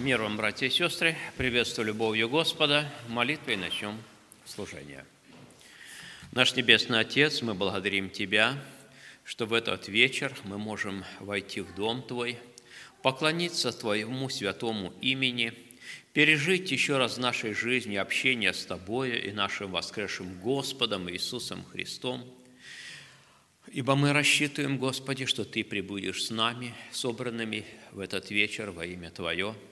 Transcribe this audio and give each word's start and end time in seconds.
Мир 0.00 0.22
вам, 0.22 0.38
братья 0.38 0.66
и 0.66 0.70
сестры, 0.70 1.14
приветствую 1.36 1.88
любовью 1.88 2.30
Господа, 2.30 2.90
молитвой 3.08 3.56
начнем 3.56 3.98
служение. 4.46 5.04
Наш 6.32 6.56
Небесный 6.56 7.00
Отец, 7.00 7.42
мы 7.42 7.52
благодарим 7.52 8.08
Тебя, 8.08 8.54
что 9.24 9.44
в 9.44 9.52
этот 9.52 9.88
вечер 9.88 10.34
мы 10.44 10.56
можем 10.56 11.04
войти 11.18 11.60
в 11.60 11.74
Дом 11.74 12.02
Твой, 12.02 12.38
поклониться 13.02 13.72
Твоему 13.72 14.30
святому 14.30 14.94
имени, 15.02 15.52
пережить 16.14 16.72
еще 16.72 16.96
раз 16.96 17.18
в 17.18 17.20
нашей 17.20 17.52
жизни 17.52 17.96
общение 17.96 18.54
с 18.54 18.64
Тобою 18.64 19.22
и 19.22 19.32
нашим 19.32 19.72
воскресшим 19.72 20.40
Господом 20.40 21.10
Иисусом 21.10 21.62
Христом– 21.66 22.24
Ибо 23.72 23.94
мы 23.94 24.12
рассчитываем, 24.12 24.78
Господи, 24.78 25.26
что 25.26 25.44
Ты 25.44 25.62
прибудешь 25.62 26.24
с 26.24 26.30
нами, 26.30 26.74
собранными 26.90 27.64
в 27.92 28.00
этот 28.00 28.30
вечер 28.30 28.72
во 28.72 28.84
имя 28.84 29.10
Твое– 29.10 29.54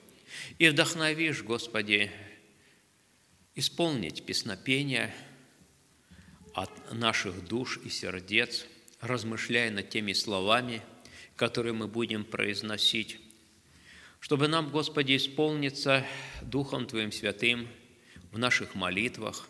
и 0.59 0.69
вдохновишь, 0.69 1.43
Господи, 1.43 2.11
исполнить 3.55 4.25
песнопение 4.25 5.15
от 6.55 6.93
наших 6.93 7.47
душ 7.47 7.79
и 7.85 7.89
сердец, 7.89 8.67
размышляя 9.01 9.71
над 9.71 9.91
теми 9.91 10.13
словами, 10.13 10.83
которые 11.37 11.73
мы 11.73 11.87
будем 11.87 12.25
произносить, 12.25 13.19
чтобы 14.21 14.49
нам, 14.49 14.71
Господи, 14.71 15.17
исполниться 15.17 16.05
Духом 16.43 16.87
Твоим 16.87 17.13
Святым 17.13 17.69
в 18.33 18.39
наших 18.39 18.75
молитвах, 18.75 19.49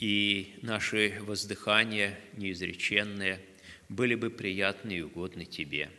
и 0.00 0.54
наши 0.62 1.18
воздыхания 1.20 2.18
неизреченные 2.34 3.40
были 3.88 4.14
бы 4.14 4.30
приятны 4.30 4.92
и 4.92 5.00
угодны 5.02 5.44
Тебе. 5.44 5.90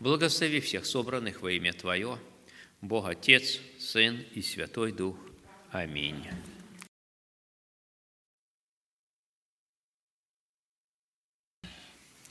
Благослови 0.00 0.60
всех 0.60 0.86
собранных 0.86 1.42
во 1.42 1.50
имя 1.52 1.72
Твое– 1.72 2.18
Бог 2.86 3.08
Отец, 3.08 3.58
Сын 3.80 4.24
и 4.32 4.42
Святой 4.42 4.92
Дух. 4.92 5.16
Аминь. 5.72 6.24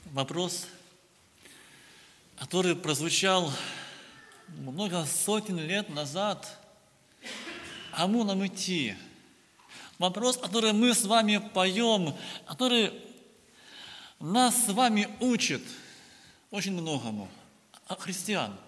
Вопрос, 0.06 0.66
который 2.38 2.74
прозвучал 2.74 3.52
много 4.48 5.04
сотен 5.04 5.58
лет 5.58 5.90
назад. 5.90 6.58
Кому 7.94 8.24
нам 8.24 8.46
идти? 8.46 8.94
Вопрос, 9.98 10.38
который 10.38 10.72
мы 10.72 10.94
с 10.94 11.04
вами 11.04 11.36
поем, 11.52 12.16
который 12.46 12.94
нас 14.18 14.64
с 14.64 14.68
вами 14.72 15.06
учит 15.20 15.62
очень 16.50 16.72
многому. 16.72 17.28
Христиан– 17.98 18.58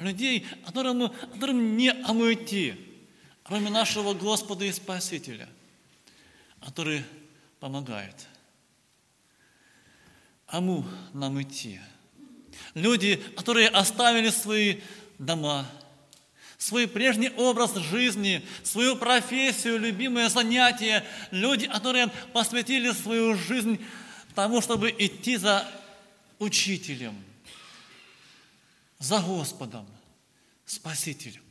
людей, 0.00 0.46
которым, 0.64 1.10
которым 1.32 1.76
не 1.76 1.92
омыти, 1.92 2.76
кроме 3.42 3.70
нашего 3.70 4.14
Господа 4.14 4.64
и 4.64 4.72
Спасителя, 4.72 5.48
который 6.64 7.04
помогает. 7.60 8.26
Кому 10.46 10.84
нам 11.12 11.40
идти? 11.40 11.80
Люди, 12.74 13.16
которые 13.36 13.68
оставили 13.68 14.30
свои 14.30 14.80
дома, 15.18 15.66
свой 16.58 16.88
прежний 16.88 17.30
образ 17.30 17.74
жизни, 17.76 18.44
свою 18.62 18.96
профессию, 18.96 19.78
любимое 19.78 20.28
занятие, 20.28 21.04
люди, 21.30 21.66
которые 21.66 22.08
посвятили 22.32 22.90
свою 22.92 23.36
жизнь 23.36 23.84
тому, 24.34 24.60
чтобы 24.60 24.94
идти 24.96 25.36
за 25.36 25.66
учителем– 26.38 27.24
за 29.00 29.20
Господом, 29.20 29.86
Спасителем, 30.66 31.42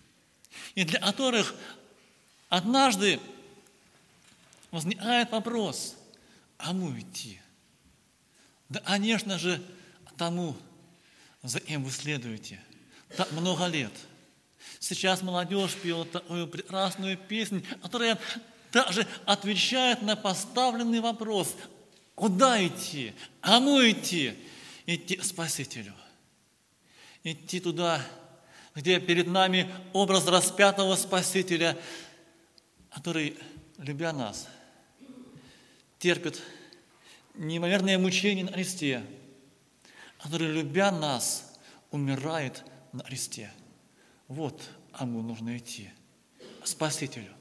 и 0.76 0.86
для 0.86 1.00
которых 1.02 1.54
однажды 2.48 3.20
возникает 4.72 5.32
вопрос, 5.32 5.96
кому 6.56 6.98
идти? 6.98 7.42
Да, 8.70 8.80
конечно 8.80 9.38
же, 9.38 9.62
тому, 10.16 10.56
за 11.44 11.60
кем 11.60 11.84
вы 11.84 11.92
следуете. 11.92 12.62
Так 13.18 13.32
много 13.32 13.66
лет. 13.66 13.92
Сейчас 14.80 15.22
молодежь 15.22 15.76
пела 15.76 16.06
такую 16.06 16.48
прекрасную 16.48 17.18
песню, 17.18 17.64
которая 17.82 18.20
также 18.72 19.08
отвечает 19.26 20.02
на 20.02 20.16
поставленный 20.16 21.00
вопрос, 21.00 21.56
куда 22.16 22.66
идти, 22.66 23.14
кому 23.42 23.80
идти? 23.82 24.36
Идти 24.86 25.16
к 25.16 25.24
Спасителю– 25.24 25.94
идти 27.32 27.60
туда, 27.60 28.02
где 28.76 29.00
перед 29.00 29.28
нами 29.28 29.70
образ 29.94 30.28
распятого 30.28 30.96
Спасителя, 30.96 31.78
который, 32.90 33.38
любя 33.78 34.14
нас, 34.14 34.48
терпит 35.98 36.42
неимоверное 37.36 37.98
мучение 37.98 38.46
на 38.46 38.52
кресте, 38.52 39.04
который, 40.22 40.48
любя 40.48 40.92
нас, 40.92 41.58
умирает 41.92 42.64
на 42.92 43.04
кресте. 43.04 43.52
Вот 44.28 44.62
кому 44.92 45.22
нужно 45.22 45.58
идти. 45.58 45.90
Спасителю. 46.64 47.34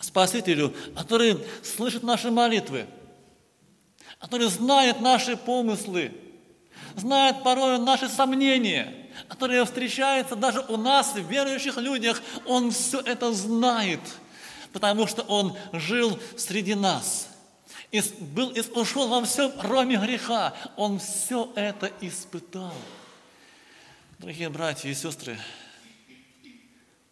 Спасителю, 0.00 0.74
который 0.96 1.38
слышит 1.62 2.02
наши 2.02 2.30
молитвы, 2.30 2.86
который 4.18 4.48
знает 4.48 5.00
наши 5.00 5.36
помыслы, 5.36 6.12
знает 6.96 7.42
порой 7.42 7.78
наши 7.78 8.08
сомнения– 8.08 8.94
которые 9.28 9.64
встречаются 9.64 10.36
даже 10.36 10.60
у 10.60 10.76
нас, 10.76 11.14
в 11.14 11.30
верующих 11.30 11.76
людях, 11.76 12.22
Он 12.46 12.70
все 12.70 13.00
это 13.00 13.32
знает, 13.32 14.00
потому 14.72 15.06
что 15.06 15.22
Он 15.22 15.56
жил 15.72 16.18
среди 16.36 16.74
нас. 16.74 17.28
И 17.90 18.02
был 18.20 18.52
искушен 18.54 19.08
во 19.08 19.24
всем, 19.24 19.52
кроме 19.60 19.96
греха. 19.96 20.54
Он 20.76 20.98
все 20.98 21.52
это 21.54 21.92
испытал. 22.00 22.74
Дорогие 24.18 24.48
братья 24.48 24.88
и 24.88 24.94
сестры, 24.94 25.38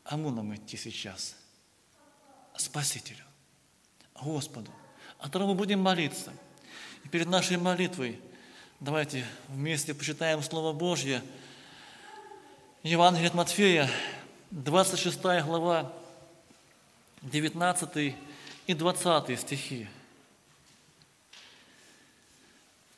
кому 0.02 0.30
нам 0.30 0.54
идти 0.54 0.76
сейчас? 0.76 1.36
Спасителю, 2.56 3.24
Господу, 4.20 4.70
о 5.18 5.24
котором 5.24 5.48
мы 5.48 5.54
будем 5.54 5.80
молиться. 5.80 6.32
И 7.04 7.08
перед 7.08 7.28
нашей 7.28 7.56
молитвой 7.56 8.20
давайте 8.82 9.24
вместе 9.46 9.94
почитаем 9.94 10.42
Слово 10.42 10.72
Божье– 10.72 11.22
Евангелие 12.82 13.28
от 13.28 13.34
Матфея, 13.34 13.88
26 14.50 15.22
глава, 15.22 15.92
19 17.22 18.16
и 18.66 18.74
20 18.74 19.38
стихи. 19.40 19.88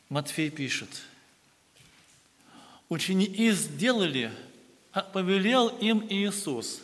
Матфей 0.08 0.48
пишет, 0.48 0.88
«Ученики 2.88 3.52
сделали, 3.52 4.32
а 4.90 5.02
повелел 5.02 5.68
им 5.68 6.06
Иисус, 6.08 6.80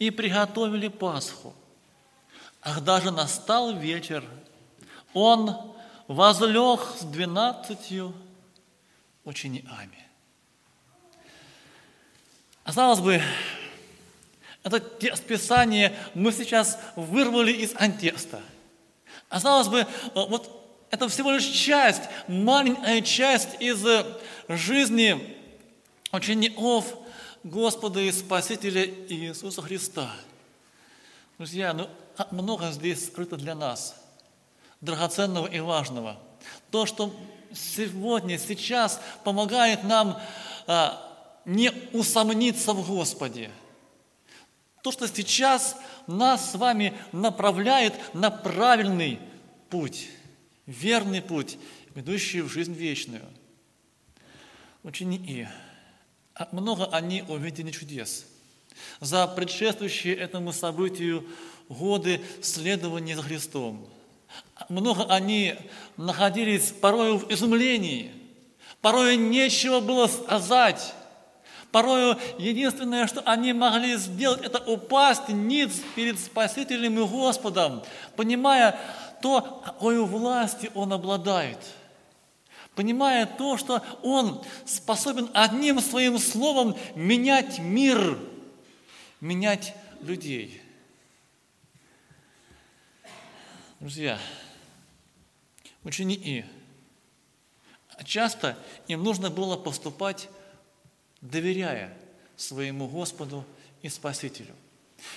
и 0.00 0.10
приготовили 0.10 0.88
Пасху. 0.88 1.54
Ах, 2.62 2.80
даже 2.80 3.12
настал 3.12 3.78
вечер, 3.78 4.24
Он 5.14 5.77
возлег 6.08 6.80
с 6.98 7.04
двенадцатью 7.04 8.14
учениками. 9.24 10.04
Казалось 12.64 13.00
бы, 13.00 13.22
это 14.62 14.80
текст 14.80 15.24
Писания 15.24 15.94
мы 16.14 16.32
сейчас 16.32 16.78
вырвали 16.96 17.52
из 17.52 17.72
контекста. 17.72 18.42
Казалось 19.28 19.68
бы, 19.68 19.86
вот 20.14 20.86
это 20.90 21.08
всего 21.08 21.32
лишь 21.32 21.46
часть, 21.46 22.02
маленькая 22.26 23.02
часть 23.02 23.60
из 23.60 23.84
жизни 24.48 25.36
учеников 26.10 26.94
Господа 27.44 28.00
и 28.00 28.10
Спасителя 28.10 28.84
Иисуса 28.84 29.62
Христа. 29.62 30.10
Друзья, 31.36 31.74
ну 31.74 31.88
много 32.30 32.70
здесь 32.72 33.06
скрыто 33.06 33.36
для 33.36 33.54
нас, 33.54 33.94
драгоценного 34.80 35.46
и 35.46 35.60
важного. 35.60 36.18
То, 36.70 36.86
что 36.86 37.14
сегодня, 37.52 38.38
сейчас 38.38 39.00
помогает 39.24 39.84
нам 39.84 40.20
а, 40.66 41.02
не 41.44 41.70
усомниться 41.92 42.72
в 42.72 42.86
Господе. 42.86 43.50
То, 44.82 44.92
что 44.92 45.08
сейчас 45.08 45.76
нас 46.06 46.52
с 46.52 46.54
вами 46.54 46.94
направляет 47.12 47.94
на 48.14 48.30
правильный 48.30 49.18
путь, 49.70 50.08
верный 50.66 51.20
путь, 51.20 51.58
ведущий 51.94 52.42
в 52.42 52.48
жизнь 52.48 52.72
вечную. 52.72 53.24
Ученики, 54.84 55.48
а 56.34 56.48
много 56.52 56.86
они 56.86 57.22
увидели 57.26 57.70
чудес. 57.70 58.26
За 59.00 59.26
предшествующие 59.26 60.14
этому 60.14 60.52
событию 60.52 61.26
годы 61.68 62.22
следования 62.40 63.16
за 63.16 63.22
Христом. 63.22 63.88
Много 64.68 65.04
они 65.04 65.54
находились 65.96 66.72
порой 66.72 67.18
в 67.18 67.30
изумлении, 67.30 68.12
порой 68.80 69.16
нечего 69.16 69.80
было 69.80 70.06
сказать, 70.06 70.94
Порою 71.70 72.16
единственное, 72.38 73.06
что 73.06 73.20
они 73.22 73.52
могли 73.52 73.96
сделать, 73.96 74.42
это 74.42 74.58
упасть 74.58 75.28
ниц 75.28 75.82
перед 75.94 76.18
Спасителем 76.18 76.98
и 76.98 77.06
Господом, 77.06 77.82
понимая 78.16 78.78
то, 79.20 79.62
какой 79.64 80.02
власти 80.02 80.70
Он 80.74 80.94
обладает, 80.94 81.58
понимая 82.74 83.26
то, 83.26 83.58
что 83.58 83.82
Он 84.02 84.42
способен 84.64 85.28
одним 85.34 85.80
своим 85.80 86.18
словом 86.18 86.74
менять 86.94 87.58
мир, 87.58 88.18
менять 89.20 89.74
людей. 90.00 90.62
Друзья, 93.80 94.18
ученики, 95.84 96.44
часто 98.04 98.58
им 98.88 99.04
нужно 99.04 99.30
было 99.30 99.56
поступать, 99.56 100.28
доверяя 101.20 101.96
своему 102.36 102.88
Господу 102.88 103.44
и 103.82 103.88
Спасителю. 103.88 104.52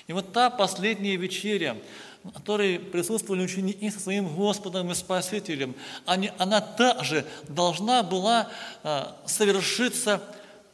И 0.06 0.14
вот 0.14 0.32
та 0.32 0.52
последняя 0.52 1.16
вечеря, 1.16 1.76
на 2.24 2.34
которой 2.34 2.78
присутствовали 2.78 3.42
ученики 3.42 3.90
со 3.90 4.00
своим 4.00 4.28
Господом 4.28 4.92
и 4.92 4.94
Спасителем, 4.96 5.74
они, 6.06 6.32
она 6.38 6.62
также 6.62 7.26
должна 7.48 8.04
была 8.04 8.48
а, 8.84 9.20
совершиться 9.26 10.22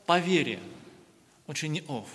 по 0.06 0.19
вере 0.19 0.60
учеников. 1.48 2.10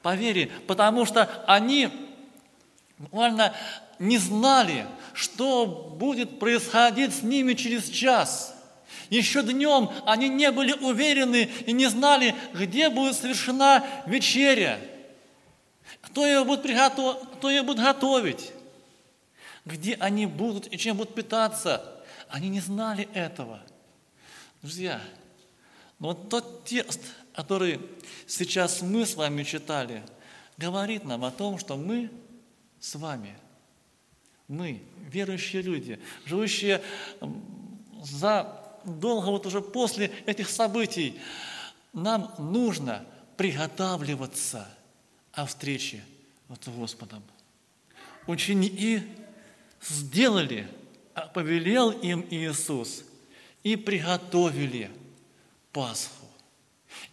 По 0.00 0.14
вере, 0.14 0.50
потому 0.66 1.04
что 1.04 1.44
они 1.46 2.13
буквально 3.04 3.54
не 3.98 4.18
знали, 4.18 4.86
что 5.12 5.66
будет 5.66 6.38
происходить 6.38 7.14
с 7.14 7.22
ними 7.22 7.54
через 7.54 7.88
час. 7.88 8.54
Еще 9.10 9.42
днем 9.42 9.90
они 10.06 10.28
не 10.28 10.50
были 10.50 10.72
уверены 10.72 11.50
и 11.66 11.72
не 11.72 11.86
знали, 11.86 12.34
где 12.54 12.88
будет 12.88 13.16
совершена 13.16 13.84
вечеря, 14.06 14.80
кто 16.00 16.26
ее 16.26 16.44
будет, 16.44 16.62
приготов... 16.62 17.28
кто 17.34 17.50
ее 17.50 17.62
будет 17.62 17.78
готовить, 17.78 18.52
где 19.64 19.94
они 19.94 20.26
будут 20.26 20.72
и 20.72 20.78
чем 20.78 20.96
будут 20.96 21.14
питаться. 21.14 22.02
Они 22.28 22.48
не 22.48 22.60
знали 22.60 23.08
этого. 23.14 23.60
Друзья, 24.62 25.00
но 25.98 26.08
вот 26.08 26.30
тот 26.30 26.64
текст, 26.64 27.00
который 27.34 27.80
сейчас 28.26 28.80
мы 28.80 29.04
с 29.06 29.14
вами 29.14 29.42
читали, 29.42 30.02
говорит 30.56 31.04
нам 31.04 31.24
о 31.24 31.30
том, 31.30 31.58
что 31.58 31.76
мы 31.76 32.10
с 32.84 32.96
вами, 32.96 33.34
мы, 34.46 34.82
верующие 35.10 35.62
люди, 35.62 35.98
живущие 36.26 36.82
за 38.02 38.60
долго 38.84 39.28
вот 39.30 39.46
уже 39.46 39.62
после 39.62 40.12
этих 40.26 40.50
событий, 40.50 41.18
нам 41.94 42.34
нужно 42.36 43.06
приготавливаться 43.38 44.68
о 45.32 45.46
встрече 45.46 46.04
вот 46.48 46.62
с 46.62 46.68
Господом. 46.68 47.22
Ученики 48.26 49.00
сделали, 49.80 50.68
а 51.14 51.22
повелел 51.22 51.90
им 51.90 52.26
Иисус, 52.28 53.04
и 53.62 53.76
приготовили 53.76 54.90
Пасху. 55.72 56.26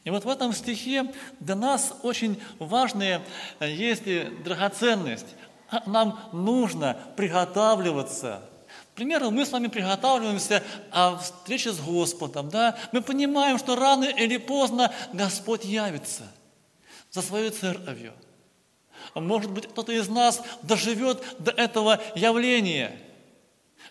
И 0.04 0.10
вот 0.10 0.26
в 0.26 0.30
этом 0.30 0.52
стихе 0.52 1.14
для 1.40 1.56
нас 1.56 1.94
очень 2.04 2.42
важная 2.60 3.22
есть 3.62 4.04
драгоценность 4.44 5.28
нам 5.86 6.20
нужно 6.32 6.98
приготавливаться. 7.16 8.42
К 8.92 8.96
примеру, 8.96 9.32
мы 9.32 9.46
с 9.46 9.52
вами 9.52 9.68
приготавливаемся 9.68 10.64
о 10.92 11.18
встрече 11.18 11.72
с 11.72 11.80
Господом. 11.80 12.50
Да? 12.50 12.78
Мы 12.92 13.02
понимаем, 13.02 13.58
что 13.58 13.76
рано 13.76 14.04
или 14.04 14.38
поздно 14.38 14.94
Господь 15.14 15.64
явится 15.64 16.24
за 17.10 17.22
свою 17.22 17.52
церковью. 17.52 18.14
А 19.14 19.20
может 19.20 19.52
быть, 19.52 19.68
кто-то 19.68 19.92
из 19.92 20.08
нас 20.10 20.42
доживет 20.62 21.24
до 21.40 21.52
этого 21.52 22.00
явления. 22.16 22.98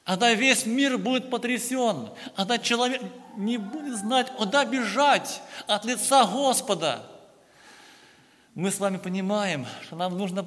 Когда 0.05 0.33
весь 0.33 0.67
мир 0.67 0.99
будет 0.99 1.31
потрясен, 1.31 2.11
когда 2.37 2.59
человек 2.59 3.03
не 3.37 3.59
будет 3.59 3.99
знать, 3.99 4.31
куда 4.37 4.65
бежать 4.65 5.43
от 5.67 5.85
лица 5.85 6.25
Господа. 6.25 7.07
Мы 8.55 8.71
с 8.71 8.81
вами 8.81 8.97
понимаем, 8.97 9.67
что 9.83 9.97
нам 9.97 10.17
нужно 10.17 10.45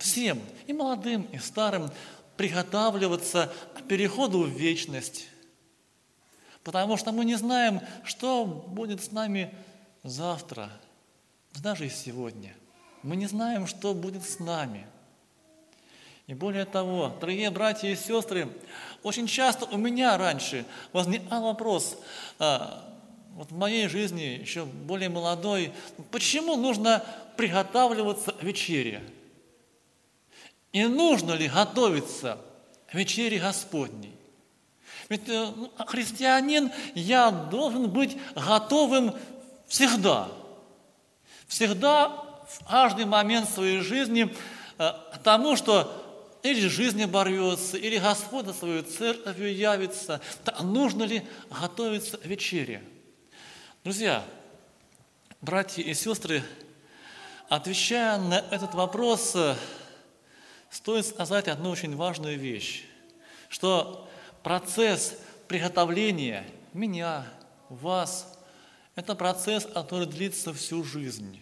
всем, 0.00 0.40
и 0.66 0.72
молодым, 0.72 1.22
и 1.32 1.38
старым, 1.38 1.90
приготавливаться 2.36 3.52
к 3.74 3.82
переходу 3.82 4.42
в 4.42 4.48
вечность. 4.48 5.26
Потому 6.64 6.96
что 6.96 7.12
мы 7.12 7.24
не 7.24 7.36
знаем, 7.36 7.80
что 8.04 8.44
будет 8.44 9.02
с 9.02 9.12
нами 9.12 9.54
завтра, 10.02 10.70
даже 11.62 11.86
и 11.86 11.90
сегодня. 11.90 12.54
Мы 13.02 13.16
не 13.16 13.26
знаем, 13.26 13.66
что 13.66 13.94
будет 13.94 14.24
с 14.24 14.38
нами. 14.38 14.86
И 16.26 16.34
более 16.34 16.64
того, 16.64 17.16
дорогие 17.20 17.50
братья 17.50 17.88
и 17.88 17.96
сестры, 17.96 18.48
очень 19.02 19.26
часто 19.26 19.64
у 19.66 19.76
меня 19.76 20.16
раньше 20.16 20.64
возникал 20.92 21.42
вопрос, 21.42 21.98
а, 22.38 22.88
вот 23.34 23.50
в 23.50 23.56
моей 23.56 23.88
жизни, 23.88 24.38
еще 24.40 24.64
более 24.64 25.08
молодой, 25.08 25.72
почему 26.10 26.56
нужно 26.56 27.04
приготавливаться 27.36 28.32
к 28.32 28.42
вечере? 28.42 29.02
И 30.72 30.84
нужно 30.84 31.32
ли 31.32 31.48
готовиться 31.48 32.38
к 32.90 32.94
вечере 32.94 33.38
Господней? 33.38 34.14
Ведь 35.08 35.28
э, 35.28 35.52
ну, 35.56 35.70
христианин, 35.86 36.70
я 36.94 37.30
должен 37.30 37.90
быть 37.90 38.16
готовым 38.34 39.14
всегда. 39.66 40.28
Всегда, 41.48 42.08
в 42.48 42.64
каждый 42.68 43.06
момент 43.06 43.48
своей 43.48 43.80
жизни 43.80 44.32
э, 44.78 44.92
к 45.12 45.18
тому, 45.18 45.56
что 45.56 45.96
или 46.42 46.68
жизнь 46.68 47.02
оборвется, 47.02 47.76
или 47.76 47.98
Господь 47.98 48.46
на 48.46 48.52
свою 48.52 48.82
церковь 48.82 49.38
явится. 49.38 50.20
Так 50.44 50.62
нужно 50.62 51.02
ли 51.02 51.26
готовиться 51.50 52.16
к 52.16 52.24
вечере? 52.24 52.82
Друзья, 53.84 54.24
братья 55.40 55.82
и 55.82 55.92
сестры, 55.92 56.42
отвечая 57.48 58.18
на 58.18 58.38
этот 58.50 58.74
вопрос, 58.74 59.32
э, 59.34 59.56
стоит 60.70 61.04
сказать 61.04 61.48
одну 61.48 61.70
очень 61.70 61.96
важную 61.96 62.38
вещь, 62.38 62.84
что 63.48 64.08
процесс 64.42 65.18
приготовления 65.48 66.46
меня, 66.72 67.26
вас, 67.68 68.38
это 68.94 69.14
процесс, 69.14 69.66
который 69.66 70.06
длится 70.06 70.54
всю 70.54 70.84
жизнь. 70.84 71.40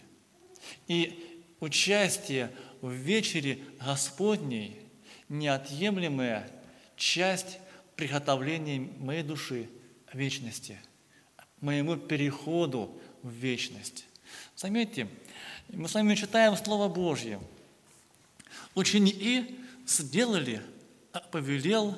И 0.87 1.43
участие 1.59 2.51
в 2.81 2.91
вечере 2.91 3.59
Господней– 3.79 4.79
неотъемлемая 5.29 6.49
часть 6.95 7.59
приготовления 7.95 8.79
моей 8.97 9.21
души 9.21 9.69
вечности, 10.11 10.79
моему 11.61 11.97
переходу 11.97 12.99
в 13.21 13.29
вечность. 13.29 14.05
Заметьте, 14.55 15.07
мы 15.69 15.87
с 15.87 15.93
вами 15.93 16.15
читаем 16.15 16.57
Слово 16.57 16.87
Божье– 16.87 17.39
Ученики 18.75 19.59
сделали, 19.85 20.61
как 21.11 21.31
повелел 21.31 21.97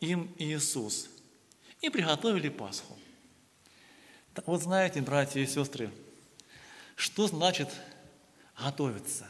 им 0.00 0.34
Иисус, 0.38 1.08
и 1.80 1.90
приготовили 1.90 2.48
Пасху. 2.48 2.96
Вот 4.46 4.62
знаете, 4.62 5.00
братья 5.02 5.40
и 5.40 5.46
сестры, 5.46 5.90
что 6.94 7.26
значит 7.26 7.68
готовиться? 8.56 9.28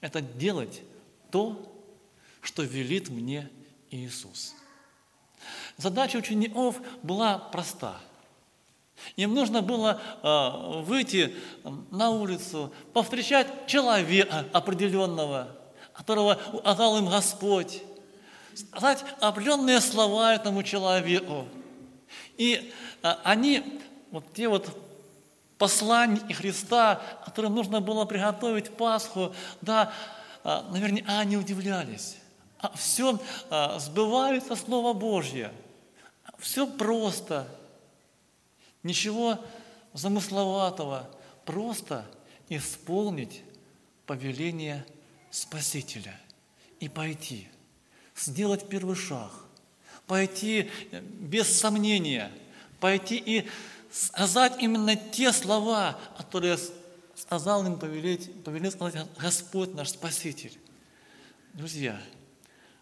Это 0.00 0.20
делать 0.20 0.82
то, 1.30 1.68
что 2.40 2.62
велит 2.62 3.08
мне 3.08 3.50
Иисус. 3.90 4.54
Задача 5.76 6.16
учеников 6.16 6.80
была 7.02 7.38
проста– 7.38 8.00
им 9.16 9.34
нужно 9.34 9.62
было 9.62 10.00
э, 10.22 10.82
выйти 10.82 11.34
на 11.90 12.10
улицу, 12.10 12.72
повстречать 12.92 13.66
человека 13.66 14.46
определенного, 14.52 15.48
которого 15.92 16.38
указал 16.52 16.98
им 16.98 17.08
Господь, 17.08 17.82
сказать 18.54 19.04
определенные 19.20 19.80
слова 19.80 20.34
этому 20.34 20.62
человеку. 20.62 21.46
И 22.36 22.72
э, 23.02 23.14
они, 23.24 23.80
вот 24.10 24.32
те 24.32 24.48
вот 24.48 24.68
посланники 25.58 26.32
Христа, 26.32 27.00
которым 27.24 27.54
нужно 27.54 27.80
было 27.80 28.04
приготовить 28.04 28.70
Пасху, 28.76 29.34
да, 29.60 29.92
э, 30.44 30.60
наверняка 30.70 31.18
они 31.18 31.36
удивлялись. 31.36 32.16
А 32.58 32.70
все 32.76 33.18
сбывается 33.78 34.54
Слово 34.54 34.92
Божье. 34.92 35.50
Все 36.38 36.64
просто– 36.64 37.48
Ничего 38.82 39.42
замысловатого, 39.92 41.10
просто 41.44 42.06
исполнить 42.48 43.42
повеление 44.06 44.84
Спасителя 45.30 46.18
и 46.80 46.88
пойти, 46.88 47.48
сделать 48.14 48.68
первый 48.68 48.96
шаг, 48.96 49.32
пойти 50.06 50.70
без 50.92 51.48
сомнения, 51.58 52.30
пойти 52.80 53.16
и 53.16 53.48
сказать 53.90 54.60
именно 54.60 54.96
те 54.96 55.32
слова, 55.32 55.98
которые 56.18 56.58
сказал 57.14 57.64
им 57.66 57.78
повелеть, 57.78 58.44
повелел 58.44 58.72
сказать 58.72 59.06
Господь 59.16 59.74
наш 59.74 59.90
Спаситель. 59.90 60.58
Друзья, 61.54 62.00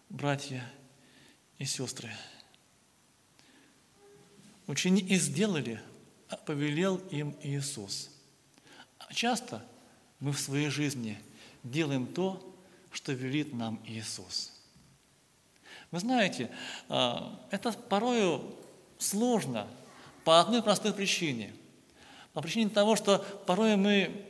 братья 0.09 0.63
и 1.57 1.65
сестры, 1.65 2.11
ученики 4.67 5.15
сделали, 5.15 5.79
повелел 6.37 6.97
им 7.09 7.35
Иисус. 7.41 8.09
Часто 9.13 9.63
мы 10.19 10.31
в 10.31 10.39
своей 10.39 10.69
жизни 10.69 11.19
делаем 11.63 12.07
то, 12.07 12.55
что 12.91 13.11
велит 13.13 13.53
нам 13.53 13.79
Иисус. 13.85 14.51
Вы 15.91 15.99
знаете, 15.99 16.49
а, 16.89 17.39
это 17.51 17.71
порою 17.71 18.55
сложно 18.97 19.67
по 20.23 20.39
одной 20.39 20.61
простой 20.61 20.93
причине. 20.93 21.53
По 22.33 22.41
причине 22.41 22.69
того, 22.69 22.95
что 22.95 23.19
порой 23.45 23.75
мы 23.75 24.25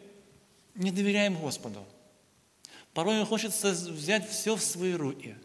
не 0.74 0.92
доверяем 0.92 1.40
Господу. 1.40 1.86
Порой 2.94 3.24
хочется 3.26 3.72
взять 3.72 4.28
все 4.30 4.56
в 4.56 4.62
свои 4.62 4.94
руки. 4.94 5.36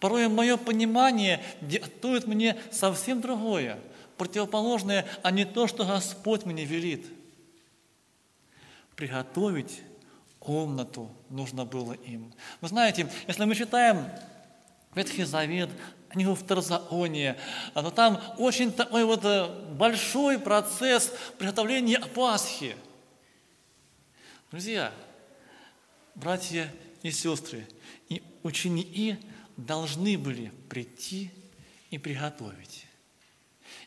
Порой 0.00 0.28
мое 0.28 0.56
понимание 0.56 1.42
диктует 1.60 2.26
мне 2.26 2.56
совсем 2.72 3.20
другое, 3.20 3.78
противоположное, 4.22 5.04
а 5.24 5.32
не 5.32 5.44
то, 5.44 5.66
что 5.66 5.84
Господь 5.84 6.44
мне 6.44 6.64
велит. 6.64 7.04
Приготовить 8.94 9.80
комнату 10.38 11.10
нужно 11.28 11.64
было 11.64 11.94
им. 11.94 12.32
Вы 12.60 12.68
знаете, 12.68 13.08
если 13.26 13.44
мы 13.44 13.56
читаем 13.56 14.08
Ветхий 14.94 15.24
Завет, 15.24 15.70
книгу 16.08 16.36
Второзакония, 16.36 17.36
но 17.74 17.90
там 17.90 18.22
очень 18.38 18.70
такой 18.70 19.04
вот 19.04 19.24
э, 19.24 19.48
большой 19.72 20.38
процесс 20.38 21.12
приготовления 21.36 21.98
Пасхи. 22.14 22.76
Друзья, 24.52 24.92
братья 26.14 26.72
и 27.02 27.10
сестры, 27.10 27.66
и 28.08 28.22
ученики 28.44 29.16
должны 29.56 30.16
были 30.16 30.52
прийти 30.68 31.32
и 31.90 31.98
приготовить. 31.98 32.86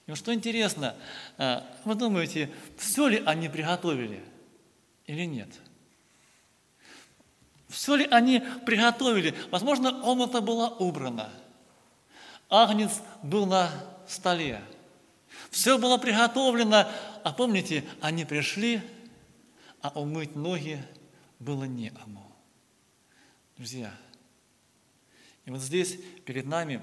И 0.08 0.14
что 0.14 0.34
интересно, 0.34 0.96
э, 1.38 1.62
вы 1.84 1.96
думаете, 1.96 2.52
все 2.78 3.08
ли 3.08 3.24
они 3.26 3.50
приготовили 3.50 4.24
или 5.08 5.26
нет? 5.26 5.50
Все 7.68 7.96
ли 7.96 8.08
они 8.12 8.44
приготовили? 8.66 9.34
Возможно, 9.50 9.92
комната 9.92 10.42
была 10.42 10.70
убрана. 10.70 11.30
Агнец 12.50 13.02
был 13.24 13.48
на 13.48 13.72
столе. 14.08 14.62
Все 15.50 15.78
было 15.78 15.98
приготовлено. 15.98 16.88
А 17.24 17.34
помните, 17.34 17.84
они 18.02 18.24
пришли, 18.26 18.82
а 19.82 19.90
умыть 20.00 20.36
ноги 20.36 20.82
было 21.40 21.64
некому. 21.64 22.32
Друзья, 23.58 23.92
и 25.46 25.52
вот 25.52 25.62
здесь 25.62 25.98
перед 26.26 26.46
нами 26.46 26.82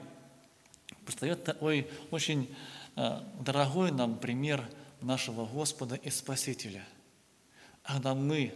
предстает 1.05 1.45
такой 1.45 1.89
очень 2.11 2.55
дорогой 2.95 3.91
нам 3.91 4.19
пример 4.19 4.69
нашего 5.01 5.47
Господа 5.47 5.97
и 5.97 6.11
Спасителя, 6.11 6.87
когда 7.83 8.15
мы 8.15 8.55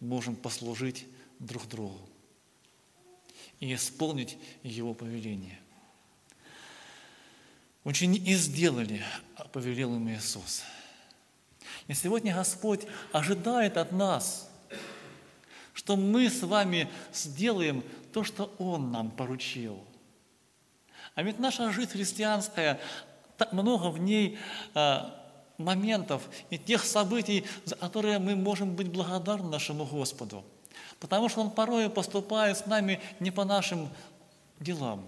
можем 0.00 0.36
послужить 0.36 1.06
друг 1.38 1.66
другу 1.68 2.00
и 3.60 3.74
исполнить 3.74 4.38
Его 4.62 4.94
повеление. 4.94 5.58
Ученики 7.84 8.34
сделали, 8.34 9.02
а 9.36 9.44
повелел 9.44 9.94
им 9.96 10.08
Иисус. 10.10 10.62
И 11.86 11.94
сегодня 11.94 12.34
Господь 12.34 12.86
ожидает 13.12 13.76
от 13.76 13.92
нас, 13.92 14.50
что 15.72 15.96
мы 15.96 16.28
с 16.28 16.42
вами 16.42 16.88
сделаем 17.14 17.82
то, 18.12 18.24
что 18.24 18.54
Он 18.58 18.90
нам 18.90 19.10
поручил. 19.10 19.82
А 21.14 21.22
ведь 21.22 21.38
наша 21.38 21.72
жизнь 21.72 21.90
христианская, 21.90 22.80
так 23.38 23.52
много 23.54 23.86
в 23.86 23.98
ней 23.98 24.38
а, 24.74 25.14
моментов 25.56 26.28
и 26.50 26.58
тех 26.58 26.84
событий, 26.84 27.44
за 27.64 27.76
которые 27.76 28.18
мы 28.18 28.36
можем 28.36 28.76
быть 28.76 28.88
благодарны 28.88 29.48
нашему 29.48 29.86
Господу– 29.86 30.44
Потому 31.00 31.28
что 31.28 31.42
Он 31.42 31.50
порой 31.50 31.88
поступает 31.90 32.58
с 32.58 32.66
нами 32.66 33.00
не 33.20 33.30
по 33.30 33.44
нашим 33.44 33.88
делам, 34.60 35.04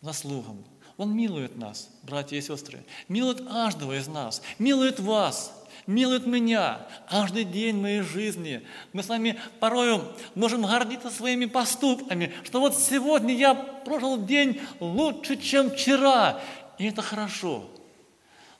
заслугам. 0.00 0.64
Он 0.96 1.14
милует 1.14 1.56
нас, 1.56 1.90
братья 2.02 2.36
и 2.36 2.40
сестры, 2.40 2.84
милует 3.08 3.46
каждого 3.46 3.98
из 3.98 4.08
нас, 4.08 4.40
милует 4.58 4.98
вас, 4.98 5.52
милует 5.86 6.26
меня 6.26 6.80
каждый 7.08 7.44
день 7.44 7.76
моей 7.76 8.00
жизни. 8.00 8.66
Мы 8.94 9.02
с 9.02 9.08
вами 9.08 9.38
порою 9.60 10.02
можем 10.34 10.62
гордиться 10.62 11.10
своими 11.10 11.44
поступками, 11.44 12.32
что 12.44 12.60
вот 12.60 12.76
сегодня 12.76 13.34
я 13.34 13.54
прожил 13.54 14.24
день 14.24 14.60
лучше, 14.80 15.36
чем 15.36 15.70
вчера, 15.70 16.40
и 16.78 16.84
это 16.86 17.02
хорошо. 17.02 17.68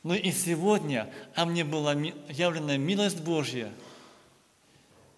Но 0.03 0.15
и 0.15 0.31
сегодня, 0.31 1.13
а 1.35 1.45
мне 1.45 1.65
была 1.65 1.93
явлена 1.93 2.77
милость 2.77 3.21
Божья 3.21 3.73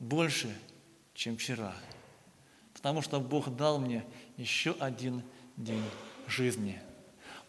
больше, 0.01 0.57
чем 1.15 1.37
вчера. 1.37 1.75
Потому 2.75 3.03
что 3.03 3.21
Бог 3.21 3.55
дал 3.55 3.79
мне 3.79 4.05
еще 4.37 4.75
один 4.79 5.23
день 5.57 5.85
жизни. 6.27 6.81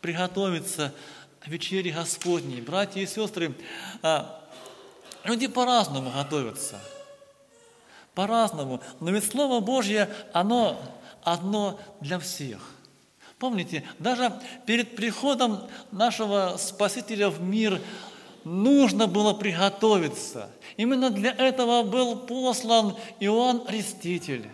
Приготовиться 0.02 0.94
к 1.40 1.48
вечере 1.48 1.92
Господней. 1.92 2.62
Братья 2.62 3.00
и 3.00 3.06
сестры, 3.06 3.56
а, 4.02 4.44
люди 5.24 5.48
по-разному 5.48 6.12
готовятся. 6.12 6.82
По-разному. 8.16 8.82
Но 9.00 9.12
ведь 9.12 9.30
Слово 9.30 9.60
Божье, 9.62 10.10
оно 10.34 10.82
одно 11.24 11.80
для 12.02 12.20
всех. 12.20 12.60
Помните, 13.40 13.84
даже 14.00 14.34
перед 14.66 14.98
приходом 14.98 15.62
нашего 15.92 16.58
Спасителя 16.58 17.30
в 17.30 17.42
мир 17.42 17.82
нужно 18.44 19.08
было 19.08 19.34
приготовиться. 19.34 20.50
Именно 20.76 21.10
для 21.10 21.32
этого 21.32 21.84
был 21.84 22.18
послан 22.18 22.96
Иоанн 23.22 23.66
Креститель. 23.66 24.50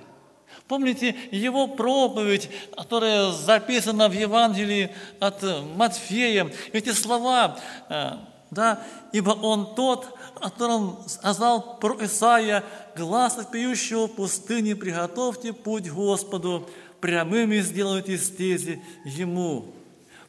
Помните 0.67 1.15
его 1.31 1.67
проповедь, 1.67 2.49
которая 2.75 3.31
записана 3.31 4.07
в 4.07 4.13
Евангелии 4.13 4.91
от 5.19 5.43
Матфея. 5.75 6.51
Эти 6.71 6.91
слова, 6.91 7.57
э, 7.89 8.11
да, 8.51 8.81
ибо 9.11 9.31
он 9.31 9.75
тот, 9.75 10.07
о 10.35 10.49
котором 10.49 10.99
сказал 11.07 11.77
про 11.77 12.03
Исаия, 12.05 12.63
глаз 12.95 13.37
пьющего 13.51 14.07
в 14.07 14.15
пустыне, 14.15 14.75
приготовьте 14.75 15.53
путь 15.53 15.89
Господу, 15.89 16.67
прямыми 17.05 17.59
сделайте 17.59 18.17
стези 18.17 18.81
Ему. 19.03 19.75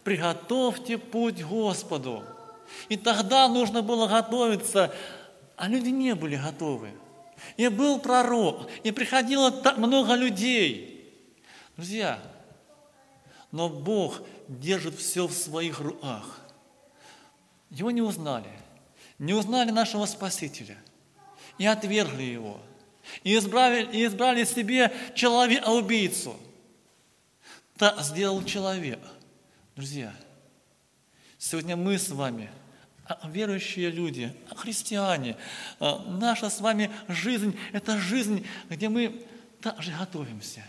Приготовьте 0.04 0.99
путь 0.99 1.42
Господу. 1.42 2.23
И 2.90 2.99
тогда 2.99 3.49
нужно 3.49 3.80
было 3.80 4.06
готовиться, 4.06 4.95
а 5.56 5.68
люди 5.68 5.88
не 5.88 6.14
были 6.14 6.37
готовы. 6.37 6.90
И 7.56 7.68
был 7.68 7.99
пророк, 7.99 8.68
и 8.83 8.90
приходило 8.90 9.50
так 9.50 9.78
много 9.78 10.16
людей. 10.16 11.11
Друзья, 11.76 12.21
но 13.52 13.71
Бог 13.71 14.21
держит 14.47 14.99
все 14.99 15.26
в 15.26 15.33
своих 15.33 15.80
руках. 15.80 16.40
Его 17.71 17.90
не 17.90 18.02
узнали. 18.02 18.50
Не 19.18 19.33
узнали 19.33 19.71
нашего 19.71 20.04
Спасителя. 20.04 20.76
И 21.56 21.64
отвергли 21.64 22.25
его. 22.25 22.61
И 23.25 23.35
избрали, 23.35 23.88
и 23.97 24.04
избрали 24.04 24.45
себе 24.45 24.92
человека-убийцу. 25.14 26.37
Сделал 28.00 28.42
человек. 28.45 29.00
Друзья, 29.75 30.14
сегодня 31.38 31.76
мы 31.76 31.99
с 31.99 32.09
вами– 32.11 32.50
а 33.09 33.28
верующие 33.28 33.90
люди, 33.90 34.35
а 34.50 34.56
христиане. 34.56 35.37
А 35.78 36.04
наша 36.09 36.50
с 36.50 36.61
вами 36.61 36.90
жизнь– 37.06 37.56
это 37.73 37.99
жизнь, 37.99 38.45
где 38.68 38.88
мы 38.88 39.25
также 39.61 39.92
готовимся. 39.92 40.64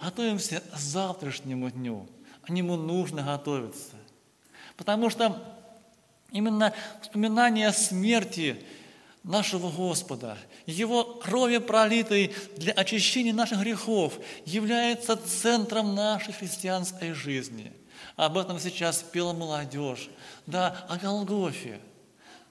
Готовимся 0.00 0.60
к 0.60 0.76
завтрашнему 0.76 1.70
дню. 1.70 2.08
К 2.42 2.48
нему 2.48 2.76
нужно 2.76 3.22
готовиться. 3.22 3.94
Потому 4.76 5.10
что 5.10 5.38
именно 6.30 6.72
вспоминание 7.02 7.72
смерти 7.72 8.64
нашего 9.24 9.70
Господа, 9.70 10.36
Его 10.66 11.04
крови 11.04 11.58
пролитой 11.58 12.34
для 12.56 12.72
очищения 12.72 13.32
наших 13.32 13.60
грехов 13.60 14.14
является 14.44 15.16
центром 15.16 15.94
нашей 15.94 16.32
христианской 16.32 17.12
жизни– 17.12 17.72
об 18.16 18.36
этом 18.36 18.58
сейчас 18.58 19.02
пела 19.02 19.32
молодежь. 19.32 20.10
Да, 20.46 20.86
о 20.88 20.96
Голгофе. 20.96 21.80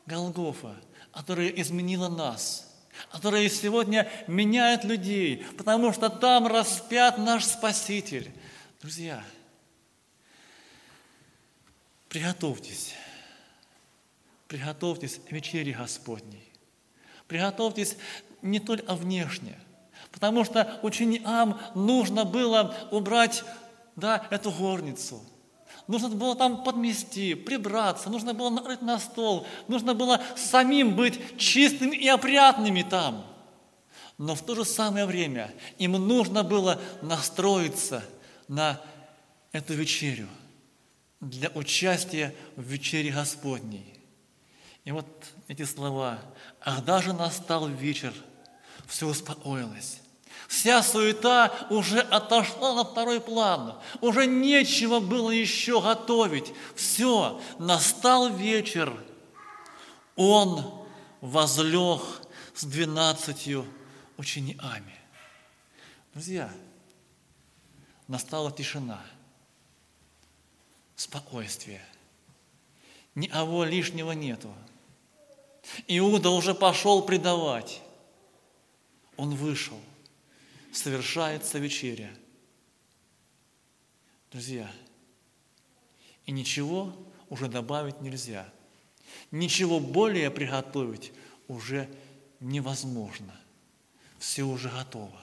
Голгофа, 0.06 0.76
которая 1.12 1.50
изменила 1.50 2.10
нас 2.10 2.68
которая 3.10 3.50
сегодня 3.50 4.08
меняет 4.28 4.84
людей, 4.84 5.44
потому 5.58 5.92
что 5.92 6.10
там 6.10 6.46
распят 6.46 7.18
наш 7.18 7.46
Спаситель. 7.46 8.32
Друзья, 8.80 9.24
приготовьтесь, 12.10 12.94
приготовьтесь 14.48 15.20
к 15.28 15.32
вечере 15.32 15.74
Господней. 15.74 16.51
Приготовьтесь 17.32 17.96
не 18.42 18.60
только 18.60 18.94
внешне, 18.94 19.58
потому 20.12 20.44
что 20.44 20.80
ученикам 20.82 21.58
нужно 21.76 22.26
было 22.26 22.76
убрать 22.92 23.46
да, 23.96 24.28
эту 24.32 24.52
горницу. 24.52 25.22
Нужно 25.88 26.10
было 26.10 26.36
там 26.36 26.66
подмести, 26.66 27.36
прибраться, 27.36 28.10
нужно 28.10 28.34
было 28.34 28.50
накрыть 28.50 28.82
на 28.82 29.00
стол, 29.00 29.48
нужно 29.70 29.94
было 29.94 30.20
самим 30.36 30.98
быть 30.98 31.22
чистыми 31.38 31.96
и 31.96 32.06
опрятными 32.10 32.82
там. 32.82 33.26
Но 34.18 34.36
в 34.36 34.42
то 34.42 34.54
же 34.54 34.66
самое 34.66 35.06
время 35.06 35.54
им 35.78 35.94
нужно 35.94 36.44
было 36.44 36.82
настроиться 37.02 38.04
на 38.50 38.78
эту 39.54 39.74
вечерю 39.74 40.28
для 41.22 41.48
участия 41.56 42.36
в 42.58 42.64
вечере 42.64 43.12
Господней. 43.12 43.91
И 44.84 44.92
вот 44.92 45.08
эти 45.48 45.64
слова. 45.64 46.20
«Ах, 46.62 46.84
даже 46.84 47.14
настал 47.14 47.68
вечер, 47.68 48.14
все 48.88 49.08
успокоилось. 49.08 50.02
Вся 50.48 50.84
суета 50.84 51.68
уже 51.70 52.00
отошла 52.00 52.74
на 52.74 52.84
второй 52.84 53.22
план. 53.22 53.80
Уже 54.02 54.26
нечего 54.26 55.00
было 55.00 55.32
еще 55.32 55.82
готовить. 55.82 56.52
Все, 56.76 57.42
настал 57.58 58.30
вечер. 58.36 58.94
Он 60.16 60.86
возлег 61.22 62.02
с 62.54 62.66
двенадцатью 62.66 63.66
учениками. 64.18 64.96
Друзья, 66.14 66.52
настала 68.08 68.52
тишина, 68.52 69.02
спокойствие. 70.98 71.82
Ни 73.16 73.28
того 73.28 73.64
лишнего 73.64 74.12
нету. 74.12 74.54
Иуда 75.88 76.30
уже 76.30 76.54
пошел 76.54 77.02
предавать. 77.02 77.82
Он 79.18 79.36
вышел 79.36 79.78
совершается 80.72 81.60
вечеря. 81.60 82.10
Друзья, 84.32 84.70
и 86.26 86.32
ничего 86.32 86.94
уже 87.30 87.48
добавить 87.48 88.02
нельзя. 88.02 88.48
Ничего 89.30 89.80
более 89.80 90.32
приготовить 90.32 91.12
уже 91.48 91.90
невозможно. 92.40 93.36
Все 94.20 94.44
уже 94.44 94.70
готово. 94.70 95.20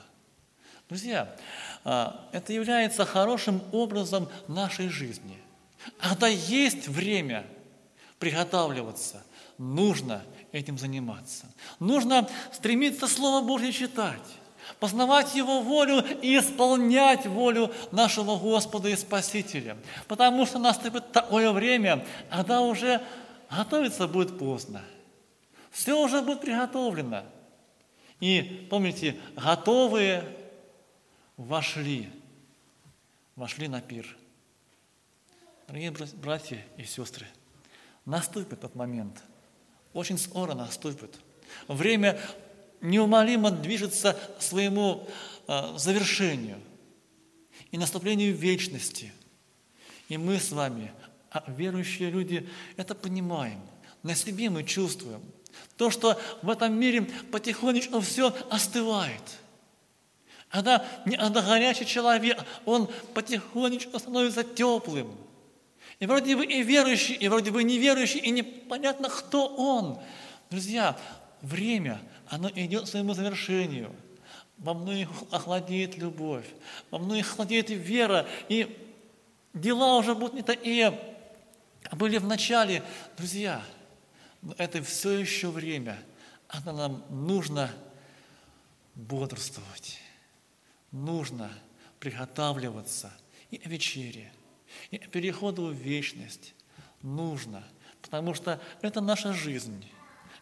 Друзья, 0.87 1.35
а, 1.83 2.29
это 2.31 2.53
является 2.53 3.05
хорошим 3.05 3.63
образом 3.71 4.29
нашей 4.47 4.89
жизни. 4.89 5.37
Когда 5.99 6.27
есть 6.27 6.87
время 6.87 7.47
приготавливаться, 8.19 9.23
нужно 9.57 10.23
этим 10.51 10.77
заниматься. 10.77 11.45
Нужно 11.79 12.27
стремиться 12.51 13.07
Слово 13.07 13.45
Божье 13.45 13.71
читать 13.71 14.39
познавать 14.79 15.35
Его 15.35 15.61
волю 15.61 16.03
и 16.21 16.37
исполнять 16.37 17.25
волю 17.25 17.73
нашего 17.91 18.37
Господа 18.37 18.89
и 18.89 18.95
Спасителя. 18.95 19.77
Потому 20.07 20.45
что 20.45 20.59
наступит 20.59 21.11
такое 21.11 21.51
время, 21.51 22.05
когда 22.29 22.61
уже 22.61 23.01
готовиться 23.49 24.07
будет 24.07 24.37
поздно. 24.37 24.83
Все 25.71 25.93
уже 25.93 26.21
будет 26.21 26.41
приготовлено. 26.41 27.25
И 28.19 28.67
помните, 28.69 29.17
готовые 29.35 30.23
вошли, 31.37 32.09
вошли 33.35 33.67
на 33.67 33.81
пир. 33.81 34.17
Дорогие 35.67 35.93
братья 36.15 36.65
и 36.77 36.83
сестры, 36.83 37.27
наступит 38.05 38.53
этот 38.53 38.75
момент. 38.75 39.21
Очень 39.93 40.17
скоро 40.17 40.53
наступит. 40.53 41.19
Время 41.67 42.19
неумолимо 42.81 43.51
движется 43.51 44.17
к 44.37 44.41
своему 44.41 45.07
а, 45.47 45.77
завершению 45.77 46.59
и 47.71 47.77
наступлению 47.77 48.35
вечности. 48.35 49.11
И 50.07 50.17
мы 50.17 50.39
с 50.39 50.51
вами, 50.51 50.91
а, 51.31 51.43
верующие 51.47 52.09
люди, 52.09 52.47
это 52.77 52.95
понимаем. 52.95 53.61
На 54.03 54.15
себе 54.15 54.49
мы 54.49 54.63
чувствуем. 54.63 55.21
То, 55.75 55.89
что 55.89 56.19
в 56.41 56.49
этом 56.49 56.73
мире 56.79 57.07
потихонечку 57.31 57.99
все 57.99 58.35
остывает. 58.49 59.23
Когда, 60.49 60.85
когда 61.05 61.41
горячий 61.41 61.85
человек, 61.85 62.43
он 62.65 62.89
потихонечку 63.13 63.99
становится 63.99 64.43
теплым. 64.43 65.15
И 65.99 66.05
вроде 66.05 66.35
бы 66.35 66.45
и 66.45 66.63
верующий, 66.63 67.15
и 67.15 67.27
вроде 67.27 67.51
бы 67.51 67.63
неверующий, 67.63 68.19
и 68.19 68.31
непонятно, 68.31 69.09
кто 69.09 69.47
он. 69.47 69.99
Друзья, 70.49 70.97
время, 71.41 72.01
оно 72.27 72.49
идет 72.49 72.85
к 72.85 72.87
своему 72.87 73.13
завершению. 73.13 73.93
Во 74.57 74.73
многих 74.73 75.09
охладеет 75.31 75.97
любовь, 75.97 76.45
во 76.89 76.99
многих 76.99 77.31
охладеет 77.31 77.69
вера, 77.69 78.27
и 78.47 78.77
дела 79.53 79.97
уже 79.97 80.15
будут 80.15 80.33
не 80.33 80.41
такие, 80.41 80.99
а 81.89 81.95
были 81.95 82.17
в 82.17 82.25
начале. 82.25 82.83
Друзья, 83.17 83.63
но 84.41 84.53
это 84.57 84.81
все 84.83 85.11
еще 85.11 85.49
время, 85.49 85.97
а 86.47 86.61
нам 86.71 87.03
нужно 87.09 87.71
бодрствовать, 88.95 89.99
нужно 90.91 91.51
приготавливаться 91.99 93.11
и 93.51 93.61
вечере, 93.65 94.31
переходу 95.11 95.67
в 95.67 95.73
вечность 95.73 96.53
нужно, 97.01 97.63
потому 98.01 98.33
что 98.33 98.61
это 98.81 99.01
наша 99.01 99.33
жизнь. 99.33 99.85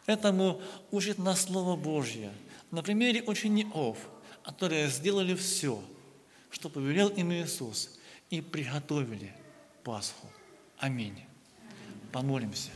Этому 0.06 0.62
учит 0.92 1.18
нас 1.18 1.42
Слово 1.42 1.76
Божье 1.76 2.32
на 2.72 2.82
примере 2.82 3.24
учеников, 3.24 3.98
которые 4.44 4.88
сделали 4.88 5.36
все, 5.36 5.84
что 6.50 6.70
повелел 6.70 7.10
им 7.10 7.32
Иисус, 7.34 7.98
и 8.30 8.42
приготовили 8.42 9.34
Пасху. 9.84 10.28
Аминь. 10.78 11.26
Помолимся. 12.12 12.72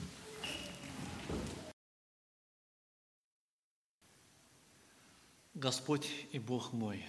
Господь 5.53 6.09
и 6.31 6.39
Бог 6.39 6.73
мой, 6.73 7.05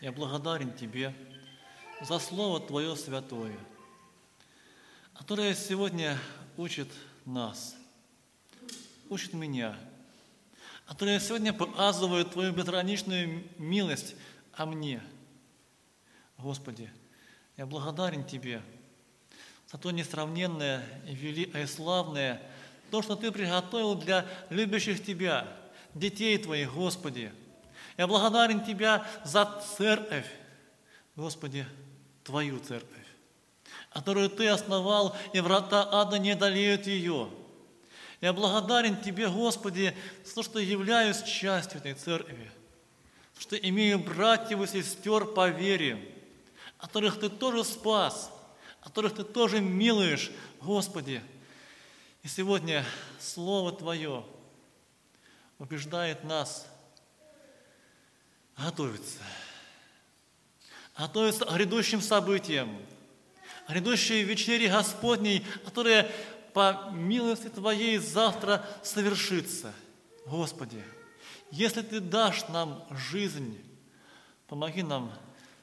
я 0.00 0.12
благодарен 0.12 0.72
Тебе 0.72 1.14
за 2.02 2.18
Слово 2.18 2.60
Твое 2.60 2.96
святое, 2.96 3.56
которое 5.14 5.54
сегодня 5.54 6.18
учит 6.56 6.88
нас– 7.24 7.76
учит 9.10 9.34
меня, 9.34 9.76
которые 10.86 11.20
сегодня 11.20 11.52
показывают 11.52 12.32
Твою 12.32 12.52
безграничную 12.52 13.44
милость 13.58 14.14
о 14.52 14.66
мне. 14.66 15.02
Господи, 16.38 16.90
я 17.56 17.66
благодарен 17.66 18.24
Тебе 18.24 18.62
за 19.70 19.78
то 19.78 19.90
несравненное 19.90 20.84
и 21.06 21.14
великое 21.14 21.64
и 21.64 21.66
славное, 21.66 22.40
то, 22.92 23.02
что 23.02 23.16
Ты 23.16 23.32
приготовил 23.32 23.96
для 23.96 24.26
любящих 24.48 25.04
Тебя, 25.04 25.48
детей 25.94 26.38
Твоих, 26.38 26.72
Господи. 26.74 27.32
Я 27.96 28.06
благодарен 28.06 28.64
Тебя 28.64 29.04
за 29.24 29.60
церковь, 29.76 30.26
Господи, 31.16 31.66
Твою 32.30 32.58
церковь, 32.60 33.06
которую 33.92 34.30
Ты 34.30 34.48
основал, 34.48 35.16
и 35.32 35.40
врата 35.40 35.86
ада 35.92 36.18
не 36.18 36.30
одолеют 36.30 36.86
ее– 36.86 37.28
я 38.20 38.34
благодарен 38.34 39.00
Тебе, 39.00 39.28
Господи, 39.28 39.96
за 40.24 40.34
то, 40.34 40.42
что 40.42 40.58
являюсь 40.58 41.22
частью 41.22 41.80
этой 41.80 41.94
церкви, 41.94 42.50
что 43.38 43.56
имею 43.56 43.98
братьев 43.98 44.60
и 44.60 44.66
сестер 44.66 45.24
по 45.24 45.48
вере, 45.48 46.14
которых 46.78 47.18
Ты 47.18 47.30
тоже 47.30 47.64
спас, 47.64 48.30
которых 48.82 49.14
Ты 49.14 49.24
тоже 49.24 49.60
милуешь, 49.60 50.30
Господи. 50.60 51.22
И 52.22 52.28
сегодня 52.28 52.84
Слово 53.18 53.72
Твое 53.72 54.26
убеждает 55.58 56.22
нас 56.22 56.66
готовиться, 58.58 59.20
готовиться 61.00 61.46
к 61.46 61.52
грядущим 61.54 62.02
событиям, 62.02 62.76
грядущей 63.66 64.22
вечере 64.22 64.68
Господней, 64.68 65.46
которая 65.64 66.12
по 66.52 66.90
милости 66.92 67.48
Твоей 67.48 67.96
завтра 67.96 68.66
совершится. 68.82 69.72
Господи, 70.26 70.82
если 71.50 71.80
Ты 71.80 72.00
дашь 72.00 72.46
нам 72.48 72.86
жизнь, 72.90 73.58
помоги 74.46 74.82
нам 74.82 75.10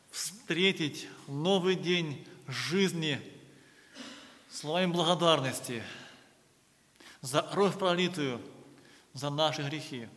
встретить 0.10 1.08
новый 1.28 1.76
день 1.76 2.26
жизни 2.47 3.21
словами 4.50 4.91
благодарности 4.91 5.84
за 7.21 7.43
кровь 7.43 7.78
пролитую, 7.78 8.41
за 9.13 9.30
наши 9.30 9.62
грехи, 9.62 10.10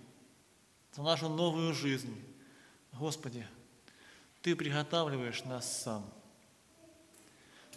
за 0.94 1.02
нашу 1.02 1.28
новую 1.28 1.74
жизнь. 1.74 2.16
Господи, 2.92 3.46
Ты 4.42 4.56
приготавливаешь 4.56 5.44
нас 5.44 5.82
сам. 5.82 6.04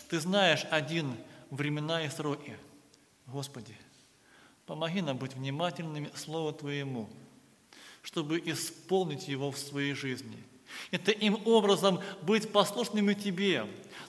Ты 0.10 0.20
знаешь 0.20 0.66
один 0.70 1.18
времена 1.50 2.04
и 2.04 2.10
сроки– 2.10 2.58
Господи, 3.28 3.76
Помоги 4.66 5.02
нам 5.02 5.18
быть 5.18 5.36
внимательными 5.36 6.10
Слову 6.16 6.54
Твоему, 6.54 7.10
чтобы 8.02 8.40
исполнить 8.46 9.28
его 9.28 9.52
в 9.52 9.58
своей 9.58 9.94
жизни. 9.94 10.42
И 10.92 10.98
таким 10.98 11.46
образом 11.46 12.00
быть 12.22 12.50
послушными 12.52 13.14
Тебе, 13.14 13.68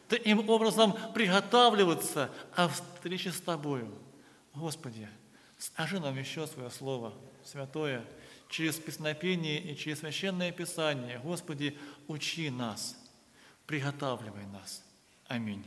таким 0.09 0.49
образом 0.49 0.97
приготавливаться 1.13 2.31
о 2.55 2.69
встрече 2.69 3.33
с 3.33 3.41
Тобою. 3.41 3.93
Господи, 4.55 5.09
скажи 5.59 5.99
нам 5.99 6.17
еще 6.17 6.47
свое 6.47 6.71
Слово 6.71 7.13
святое 7.45 8.05
через 8.55 8.77
песнопение 8.77 9.61
и 9.61 9.77
через 9.77 9.99
священное 9.99 10.53
Писание. 10.53 11.19
Господи, 11.19 11.77
учи 12.07 12.51
нас, 12.51 12.97
приготавливай 13.67 14.47
нас. 14.47 14.85
Аминь. 15.27 15.67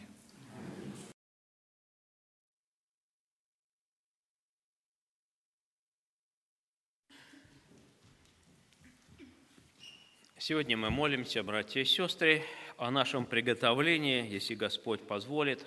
Сегодня 10.38 10.78
мы 10.78 10.89
молимся, 10.89 11.43
братья 11.43 11.82
и 11.82 11.84
сестры, 11.84 12.41
о 12.78 12.89
нашем 12.89 13.26
приготовлении, 13.26 14.26
если 14.32 14.56
Господь 14.56 15.06
позволит, 15.06 15.65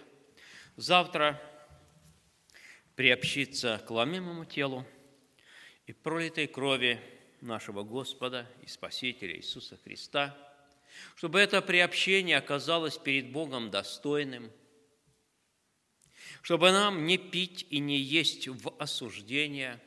завтра 0.76 1.38
приобщиться 2.96 3.78
к 3.87 3.90
ломимому 3.90 4.46
телу 4.46 4.87
и 5.90 5.92
пролитой 5.92 6.46
крови 6.46 7.00
нашего 7.40 7.83
Господа 7.83 8.48
и 8.62 8.68
Спасителя 8.68 9.37
Иисуса 9.37 9.76
Христа, 9.83 10.38
чтобы 11.16 11.40
это 11.40 11.61
приобщение 11.61 12.37
оказалось 12.37 12.96
перед 12.96 13.33
Богом 13.33 13.72
достойным, 13.72 14.53
чтобы 16.42 16.70
нам 16.70 17.07
не 17.07 17.18
пить 17.18 17.66
и 17.70 17.81
не 17.81 17.96
есть 17.98 18.46
в 18.46 18.72
осуждение, 18.79 19.81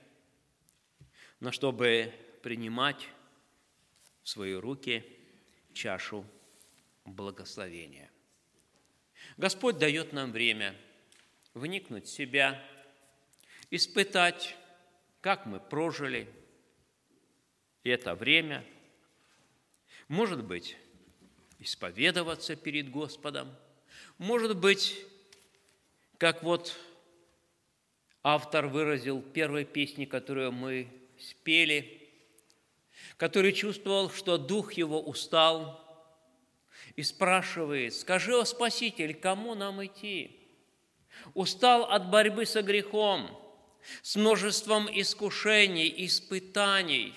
но 1.40 1.54
чтобы 1.54 2.14
принимать 2.42 3.08
в 4.24 4.30
свои 4.30 4.56
руки 4.56 5.06
чашу 5.74 6.26
благословения. 7.06 8.12
Господь 9.38 9.78
дает 9.78 10.12
нам 10.12 10.34
время 10.34 10.76
вникнуть 11.54 12.08
в 12.08 12.12
себя, 12.12 12.62
испытать, 13.72 14.58
как 15.24 15.48
мы 15.48 15.60
прожили 15.60 16.30
это 17.84 18.14
время, 18.14 18.64
может 20.08 20.44
быть, 20.44 20.78
исповедоваться 21.58 22.56
перед 22.56 22.92
Господом, 22.92 23.56
может 24.20 24.56
быть, 24.56 25.04
как 26.20 26.44
вот 26.44 26.78
автор 28.22 28.68
выразил 28.68 29.24
первой 29.24 29.66
песни, 29.66 30.06
которую 30.06 30.52
мы 30.52 30.88
спели– 31.18 32.00
который 33.18 33.54
чувствовал, 33.54 34.10
что 34.10 34.38
дух 34.38 34.74
его 34.74 35.02
устал, 35.02 35.80
и 36.96 37.04
спрашивает, 37.04 37.94
скажи, 37.94 38.38
о 38.38 38.46
Спаситель, 38.46 39.14
кому 39.14 39.56
нам 39.56 39.84
идти? 39.86 40.40
Устал 41.34 41.84
от 41.84 42.10
борьбы 42.10 42.46
со 42.46 42.62
грехом, 42.62 43.43
с 44.02 44.16
множеством 44.16 44.90
искушений, 44.92 45.94
испытаний, 46.06 47.14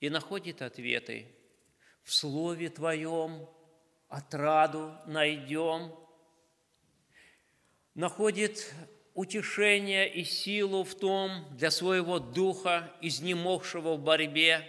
и 0.00 0.10
находит 0.10 0.62
ответы. 0.62 1.26
В 2.02 2.14
Слове 2.14 2.68
Твоем, 2.68 3.48
отраду 4.08 4.94
найдем, 5.06 5.94
находит 7.94 8.72
утешение 9.14 10.08
и 10.08 10.24
силу 10.24 10.84
в 10.84 10.94
том 10.94 11.44
для 11.56 11.70
своего 11.70 12.18
духа, 12.18 12.92
изнемогшего 13.02 13.96
в 13.96 14.00
борьбе, 14.00 14.64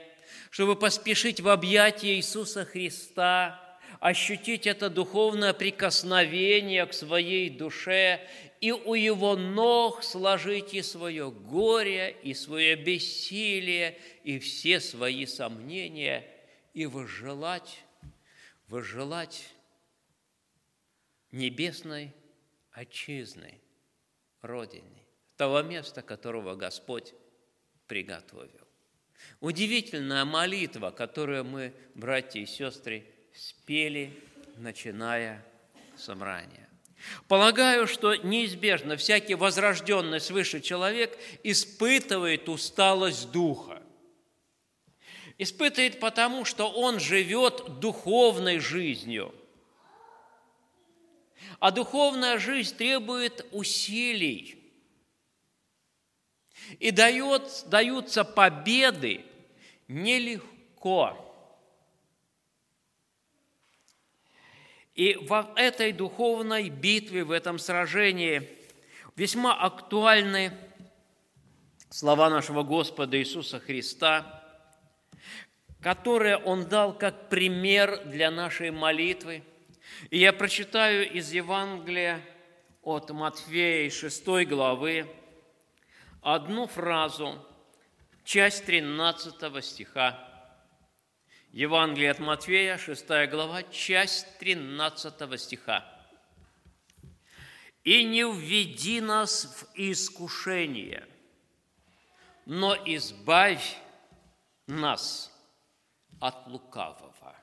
чтобы 0.49 0.75
поспешить 0.75 1.39
в 1.39 1.47
объятия 1.49 2.15
Иисуса 2.15 2.65
Христа, 2.65 3.77
ощутить 3.99 4.65
это 4.65 4.89
духовное 4.89 5.53
прикосновение 5.53 6.85
к 6.85 6.93
своей 6.93 7.49
душе 7.49 8.19
и 8.61 8.71
у 8.71 8.93
Его 8.93 9.35
ног 9.35 10.03
сложить 10.03 10.73
и 10.73 10.81
свое 10.81 11.31
горе, 11.31 12.15
и 12.23 12.33
свое 12.33 12.75
бессилие, 12.75 13.97
и 14.23 14.39
все 14.39 14.79
свои 14.79 15.25
сомнения, 15.25 16.27
и 16.73 16.85
возжелать, 16.85 17.83
возжелать 18.67 19.49
небесной 21.31 22.13
отчизны– 22.71 23.61
Родине, 24.41 25.05
того 25.35 25.61
места, 25.61 26.01
которого 26.01 26.55
Господь 26.55 27.13
приготовил. 27.87 28.67
Удивительная 29.41 30.23
молитва, 30.23 30.91
которую 30.91 31.43
мы, 31.43 31.73
братья 31.93 32.39
и 32.39 32.45
сестры, 32.45 33.05
спели, 33.33 34.17
начиная 34.55 35.45
собрание. 35.97 36.68
Полагаю, 37.27 37.87
что 37.87 38.15
неизбежно 38.15 38.97
всякий 38.97 39.35
возрожденный 39.35 40.19
свыше 40.19 40.61
человек 40.61 41.17
испытывает 41.43 42.49
усталость 42.49 43.31
духа. 43.31 43.81
Испытывает 45.37 45.99
потому, 45.99 46.43
что 46.43 46.69
он 46.69 46.99
живет 46.99 47.79
духовной 47.79 48.59
жизнью– 48.59 49.33
а 51.59 51.71
духовная 51.71 52.39
жизнь 52.39 52.75
требует 52.75 53.45
усилий. 53.51 54.55
И 56.79 56.91
дает, 56.91 57.65
даются 57.67 58.23
победы 58.23 59.25
нелегко. 59.87 61.28
И 64.99 65.15
в 65.15 65.53
этой 65.55 65.93
духовной 65.93 66.67
битве, 66.69 67.23
в 67.23 67.31
этом 67.31 67.57
сражении 67.57 68.49
весьма 69.15 69.53
актуальны 69.53 70.51
слова 71.89 72.29
нашего 72.29 72.63
Господа 72.63 73.17
Иисуса 73.17 73.61
Христа, 73.61 74.43
которые 75.81 76.35
Он 76.35 76.65
дал 76.65 76.91
как 76.91 77.29
пример 77.29 78.03
для 78.05 78.29
нашей 78.29 78.71
молитвы– 78.71 79.43
и 80.09 80.19
я 80.19 80.31
прочитаю 80.31 81.11
из 81.11 81.31
Евангелия 81.33 82.21
от 82.81 83.09
Матфея 83.11 83.89
6 83.89 84.47
главы 84.47 85.07
одну 86.21 86.67
фразу, 86.67 87.45
часть 88.23 88.65
13 88.65 89.63
стиха. 89.63 90.28
Евангелие 91.51 92.11
от 92.11 92.19
Матфея, 92.19 92.77
6 92.77 93.07
глава, 93.27 93.63
часть 93.63 94.37
13 94.37 95.39
стиха. 95.39 95.83
«И 97.83 98.03
не 98.03 98.23
введи 98.23 99.01
нас 99.01 99.45
в 99.45 99.67
искушение, 99.73 101.07
но 102.45 102.75
избавь 102.85 103.77
нас 104.67 105.31
от 106.19 106.47
лукавого». 106.47 107.35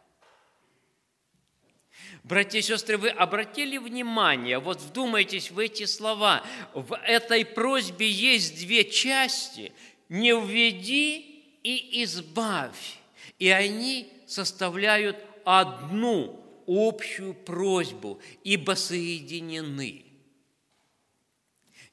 Братья 2.22 2.60
и 2.60 2.62
сестры, 2.62 2.98
вы 2.98 3.08
обратили 3.08 3.76
внимание, 3.76 4.60
вот 4.60 4.80
вдумайтесь 4.80 5.50
в 5.50 5.58
эти 5.58 5.84
слова. 5.86 6.44
В 6.74 6.96
этой 6.96 7.44
просьбе 7.44 8.08
есть 8.08 8.58
две 8.58 8.88
части. 8.88 9.72
«Не 10.08 10.30
введи 10.32 11.58
и 11.64 12.04
избавь». 12.04 13.00
И 13.38 13.48
они 13.48 14.12
составляют 14.26 15.16
одну 15.44 16.42
общую 16.66 17.34
просьбу, 17.34 18.20
ибо 18.44 18.72
соединены. 18.72 20.04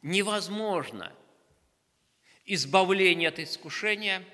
Невозможно 0.02 1.14
избавление 2.46 3.30
от 3.30 3.40
искушения– 3.40 4.24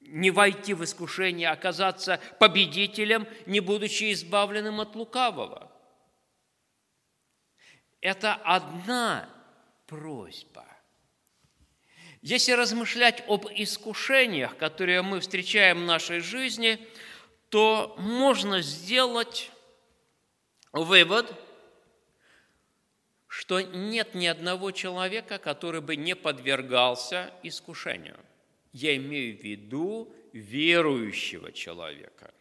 не 0.00 0.30
войти 0.30 0.74
в 0.74 0.82
искушение, 0.82 1.48
а 1.48 1.52
оказаться 1.52 2.20
победителем, 2.38 3.28
не 3.46 3.60
будучи 3.60 4.12
избавленным 4.12 4.80
от 4.80 4.96
лукавого. 4.96 5.70
Это 8.00 8.34
одна 8.34 9.28
просьба. 9.86 10.66
Если 12.22 12.52
размышлять 12.52 13.24
об 13.28 13.46
искушениях, 13.54 14.56
которые 14.56 15.02
мы 15.02 15.20
встречаем 15.20 15.82
в 15.82 15.86
нашей 15.86 16.20
жизни, 16.20 16.78
то 17.48 17.94
можно 17.98 18.60
сделать 18.62 19.50
вывод, 20.72 21.32
что 23.26 23.60
нет 23.60 24.14
ни 24.14 24.26
одного 24.26 24.70
человека, 24.70 25.38
который 25.38 25.80
бы 25.80 25.96
не 25.96 26.14
подвергался 26.14 27.32
искушению– 27.42 28.18
я 28.72 28.96
имею 28.96 29.36
в 29.36 29.42
виду 29.42 30.14
верующего 30.32 31.52
человека. 31.52 32.32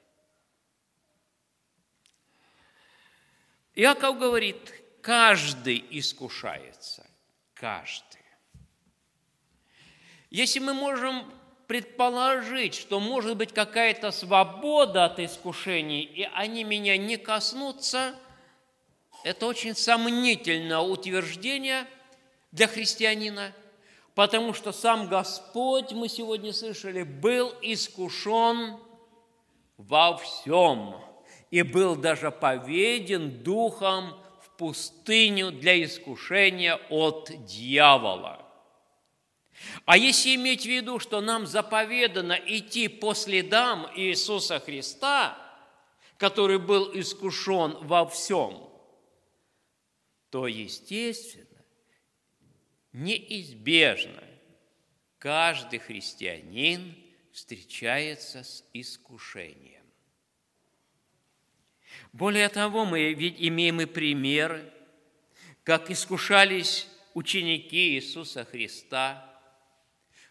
Иаков 3.76 4.20
говорит, 4.20 4.74
каждый 5.02 5.84
искушается, 5.90 7.10
каждый. 7.54 8.19
Если 10.30 10.60
мы 10.60 10.74
можем 10.74 11.24
предположить, 11.68 12.76
что 12.76 13.00
может 13.00 13.38
быть 13.38 13.54
какая-то 13.54 14.12
свобода 14.12 15.06
от 15.06 15.20
искушений, 15.20 16.02
и 16.02 16.24
они 16.34 16.64
меня 16.64 16.98
не 16.98 17.18
коснутся, 17.18 18.16
это 19.24 19.48
очень 19.48 19.76
сомнительное 19.76 20.80
утверждение 20.80 21.86
для 22.52 22.68
христианина, 22.68 23.54
потому 24.16 24.54
что 24.54 24.72
сам 24.72 25.08
Господь, 25.08 25.92
мы 25.92 26.10
сегодня 26.10 26.54
слышали, 26.54 27.04
был 27.04 27.54
искушен 27.62 28.78
во 29.78 30.18
всем 30.18 30.96
и 31.52 31.64
был 31.64 31.96
даже 31.96 32.32
поведен 32.32 33.44
духом 33.44 34.16
в 34.44 34.58
пустыню 34.58 35.52
для 35.52 35.84
искушения 35.84 36.80
от 36.90 37.32
дьявола. 37.46 38.49
А 39.86 39.98
если 39.98 40.36
иметь 40.36 40.64
в 40.64 40.70
виду, 40.70 41.00
что 41.00 41.22
нам 41.22 41.46
заповедано 41.46 42.34
идти 42.34 42.88
по 42.88 43.14
следам 43.14 43.90
Иисуса 43.96 44.60
Христа, 44.60 45.38
который 46.18 46.60
был 46.60 46.92
искушен 47.00 47.78
во 47.82 48.08
всем, 48.08 48.70
то, 50.30 50.48
естественно, 50.48 51.46
неизбежно 52.94 54.24
каждый 55.18 55.80
христианин 55.80 56.96
встречается 57.32 58.44
с 58.44 58.64
искушением. 58.74 59.80
Более 62.14 62.50
того, 62.50 62.86
мы 62.86 63.14
ведь 63.14 63.36
имеем 63.40 63.82
и 63.82 63.86
примеры, 63.86 64.72
как 65.64 65.90
искушались 65.92 66.88
ученики 67.14 67.96
Иисуса 67.96 68.46
Христа. 68.46 69.29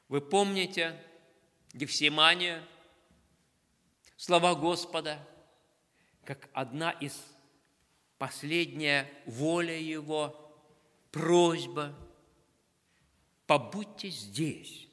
Вы 0.08 0.22
помните 0.22 0.98
Гефсимания, 1.74 2.66
слова 4.16 4.54
Господа, 4.54 5.18
как 6.24 6.48
одна 6.54 6.90
из 6.92 7.14
последняя 8.16 9.10
воля 9.26 9.78
Его, 9.78 10.50
просьба, 11.12 11.94
побудьте 13.46 14.08
здесь 14.08 14.88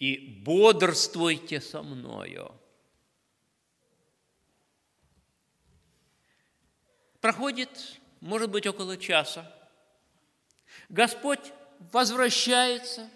и 0.00 0.42
бодрствуйте 0.44 1.60
со 1.60 1.82
мною. 1.82 2.52
Проходит, 7.20 8.00
может 8.20 8.50
быть, 8.50 8.66
около 8.66 8.96
часа. 8.96 9.52
Господь 10.88 11.52
возвращается, 11.78 13.10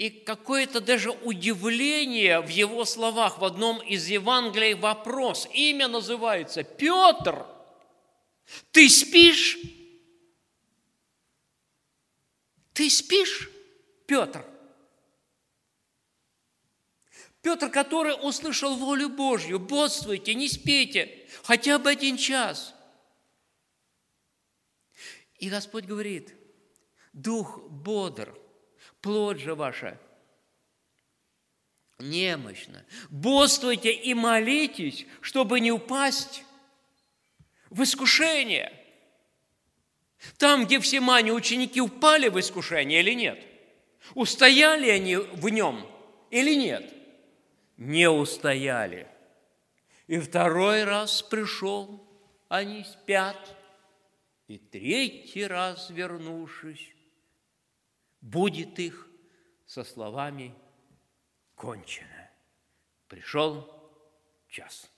и 0.00 0.08
какое-то 0.08 0.80
даже 0.80 1.10
удивление 1.10 2.40
в 2.40 2.48
его 2.48 2.86
словах 2.86 3.36
в 3.38 3.44
одном 3.44 3.82
из 3.82 4.06
Евангелий 4.08 4.72
вопрос. 4.72 5.46
Имя 5.52 5.88
называется 5.88 6.64
Петр. 6.64 7.44
Ты 8.70 8.88
спишь? 8.88 9.58
Ты 12.72 12.88
спишь, 12.88 13.50
Петр? 14.06 14.42
Петр, 17.42 17.68
который 17.68 18.14
услышал 18.26 18.76
волю 18.76 19.10
Божью, 19.10 19.58
бодствуйте, 19.58 20.32
не 20.32 20.48
спите, 20.48 21.28
хотя 21.42 21.78
бы 21.78 21.90
один 21.90 22.16
час– 22.16 22.74
и 25.40 25.48
Господь 25.48 25.86
говорит, 25.86 26.34
дух 27.14 27.62
бодр, 27.70 28.38
плоть 29.00 29.40
же 29.40 29.54
ваша 29.54 29.98
немощна. 31.98 32.84
Бодрствуйте 33.10 33.92
и 33.92 34.14
молитесь, 34.14 35.06
чтобы 35.20 35.60
не 35.60 35.70
упасть 35.70 36.44
в 37.68 37.82
искушение. 37.82 38.72
Там, 40.38 40.64
где 40.64 40.80
все 40.80 41.00
мани 41.00 41.30
ученики 41.32 41.80
упали 41.80 42.28
в 42.28 42.38
искушение 42.38 43.00
или 43.00 43.14
нет? 43.14 43.44
Устояли 44.14 44.88
они 44.88 45.16
в 45.16 45.48
нем 45.48 45.86
или 46.30 46.54
нет? 46.54 46.92
Не 47.76 48.08
устояли. 48.10 49.06
И 50.06 50.18
второй 50.18 50.84
раз 50.84 51.22
пришел, 51.22 52.02
они 52.48 52.84
спят– 52.84 53.56
и 54.50 54.58
третий 54.58 55.46
раз 55.46 55.90
вернувшись, 55.90 56.92
будет 58.20 58.78
их 58.78 59.08
со 59.66 59.84
словами 59.84 60.54
«кончено». 61.54 62.30
Пришел 63.08 63.68
час. 64.48 64.90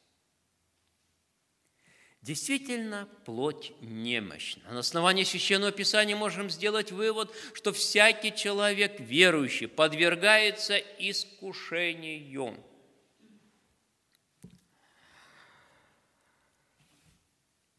Действительно, 2.22 3.08
плоть 3.24 3.72
немощна. 3.80 4.70
На 4.70 4.78
основании 4.78 5.24
Священного 5.24 5.72
Писания 5.72 6.14
можем 6.14 6.50
сделать 6.50 6.92
вывод, 6.92 7.35
что 7.52 7.72
всякий 7.72 8.32
человек 8.32 9.00
верующий 9.00 9.66
подвергается 9.66 10.78
искушению. 10.78 12.62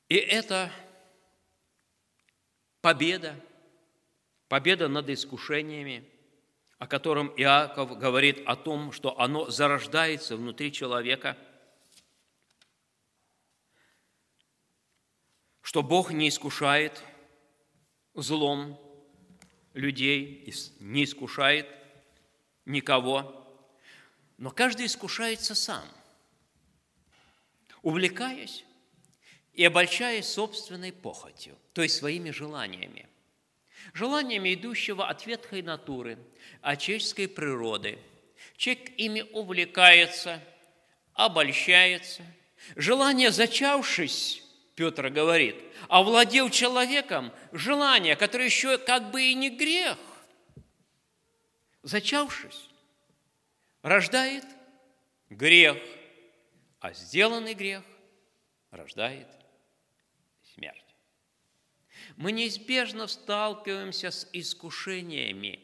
И 0.09 0.15
это 0.15 0.69
победа, 2.81 3.39
победа 4.53 4.87
над 4.87 5.09
искушениями, 5.09 6.07
о 6.77 6.85
котором 6.85 7.33
Иаков 7.37 7.97
говорит 7.97 8.43
о 8.45 8.55
том, 8.55 8.91
что 8.91 9.19
оно 9.19 9.49
зарождается 9.49 10.37
внутри 10.37 10.71
человека, 10.71 11.35
что 15.63 15.81
Бог 15.81 16.11
не 16.11 16.29
искушает 16.29 17.01
злом 18.13 18.79
людей, 19.73 20.53
не 20.79 21.05
искушает 21.05 21.67
никого, 22.65 23.43
но 24.37 24.51
каждый 24.51 24.85
искушается 24.85 25.55
сам, 25.55 25.83
увлекаясь 27.81 28.65
и 29.53 29.65
обольщаясь 29.65 30.27
собственной 30.27 30.93
похотью, 30.93 31.57
то 31.73 31.81
есть 31.81 31.95
своими 31.95 32.29
желаниями. 32.29 33.09
Желаниями 33.93 34.53
идущего 34.53 35.07
от 35.07 35.25
ветхой 35.25 35.61
натуры, 35.61 36.17
от 36.61 36.79
человеческой 36.79 37.27
природы. 37.27 37.99
Человек 38.57 38.91
ими 38.97 39.21
увлекается, 39.33 40.39
обольщается. 41.13 42.23
Желание, 42.75 43.31
зачавшись, 43.31 44.43
Петр 44.75 45.09
говорит, 45.09 45.55
овладел 45.87 46.49
человеком 46.49 47.31
желание, 47.51 48.15
которое 48.15 48.45
еще 48.45 48.77
как 48.77 49.11
бы 49.11 49.21
и 49.21 49.33
не 49.33 49.49
грех. 49.49 49.97
Зачавшись, 51.83 52.69
рождает 53.81 54.45
грех, 55.29 55.77
а 56.79 56.93
сделанный 56.93 57.53
грех 57.53 57.83
рождает 58.71 59.27
смерть. 60.55 60.82
Мы 62.17 62.31
неизбежно 62.31 63.07
сталкиваемся 63.07 64.11
с 64.11 64.27
искушениями, 64.33 65.59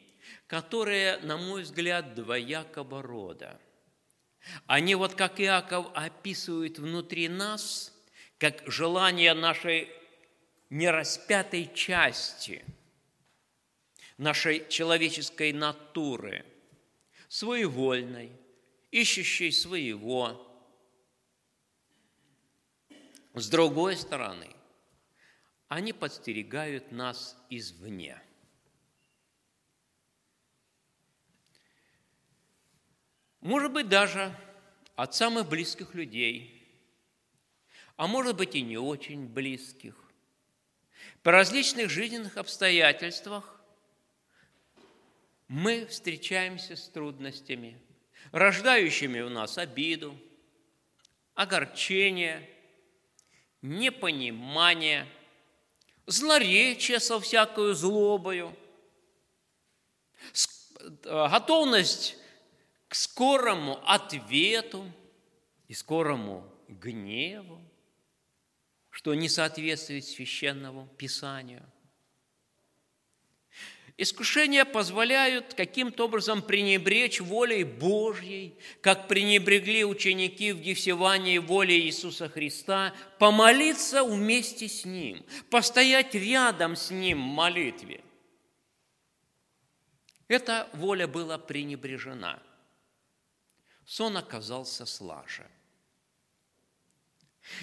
которые, 0.46 1.18
на 1.18 1.36
мой 1.36 1.62
взгляд, 1.62 2.14
двоякого 2.14 3.02
рода. 3.02 3.60
Они 4.66 4.94
вот 4.94 5.14
как 5.14 5.40
Иаков 5.40 5.86
описывают 5.94 6.78
внутри 6.78 7.28
нас, 7.28 7.94
как 8.38 8.62
желание 8.66 9.34
нашей 9.34 9.88
нераспятой 10.70 11.70
части, 11.74 12.64
нашей 14.16 14.66
человеческой 14.68 15.52
натуры, 15.52 16.44
своевольной, 17.28 18.32
ищущей 18.90 19.52
своего. 19.52 20.46
С 23.34 23.48
другой 23.48 23.96
стороны, 23.96 24.48
они 25.70 25.92
подстерегают 25.92 26.90
нас 26.90 27.40
извне. 27.48 28.20
Может 33.40 33.72
быть, 33.72 33.88
даже 33.88 34.36
от 34.96 35.14
самых 35.14 35.48
близких 35.48 35.94
людей, 35.94 36.68
а 37.96 38.08
может 38.08 38.36
быть 38.36 38.56
и 38.56 38.62
не 38.62 38.78
очень 38.78 39.28
близких. 39.28 39.94
По 41.22 41.30
различных 41.30 41.88
жизненных 41.88 42.36
обстоятельствах 42.36 43.62
мы 45.46 45.86
встречаемся 45.86 46.74
с 46.74 46.88
трудностями, 46.88 47.80
рождающими 48.32 49.20
у 49.20 49.28
нас 49.28 49.56
обиду, 49.56 50.18
огорчение, 51.36 52.50
непонимание– 53.62 55.06
злоречие 56.06 57.00
со 57.00 57.20
всякою 57.20 57.74
злобою, 57.74 58.56
готовность 61.04 62.16
к 62.88 62.94
скорому 62.94 63.80
ответу 63.84 64.90
и 65.68 65.74
скорому 65.74 66.44
гневу, 66.68 67.60
что 68.90 69.14
не 69.14 69.28
соответствует 69.28 70.04
священному 70.04 70.88
писанию. 70.96 71.62
Искушения 74.02 74.64
позволяют 74.64 75.52
каким-то 75.52 76.06
образом 76.06 76.40
пренебречь 76.40 77.20
волей 77.20 77.64
Божьей, 77.64 78.56
как 78.80 79.08
пренебрегли 79.08 79.84
ученики 79.84 80.52
в 80.52 80.60
Гефсевании 80.62 81.36
волей 81.36 81.80
Иисуса 81.80 82.30
Христа, 82.30 82.94
помолиться 83.18 84.02
вместе 84.02 84.68
с 84.68 84.86
Ним, 84.86 85.22
постоять 85.50 86.14
рядом 86.14 86.76
с 86.76 86.90
Ним 86.90 87.18
в 87.18 87.34
молитве. 87.34 88.00
Эта 90.28 90.70
воля 90.72 91.06
была 91.06 91.36
пренебрежена. 91.36 92.42
Сон 93.84 94.16
оказался 94.16 94.86
слаже– 94.86 95.46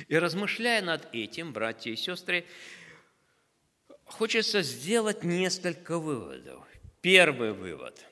и 0.08 0.17
размышляя 0.17 0.82
над 0.82 1.08
этим, 1.13 1.54
братья 1.54 1.91
и 1.91 1.95
сестры, 1.95 2.45
хочется 4.08 4.62
сделать 4.62 5.24
несколько 5.24 6.00
выводов. 6.00 6.65
Первый 7.02 7.54
вывод. 7.54 8.06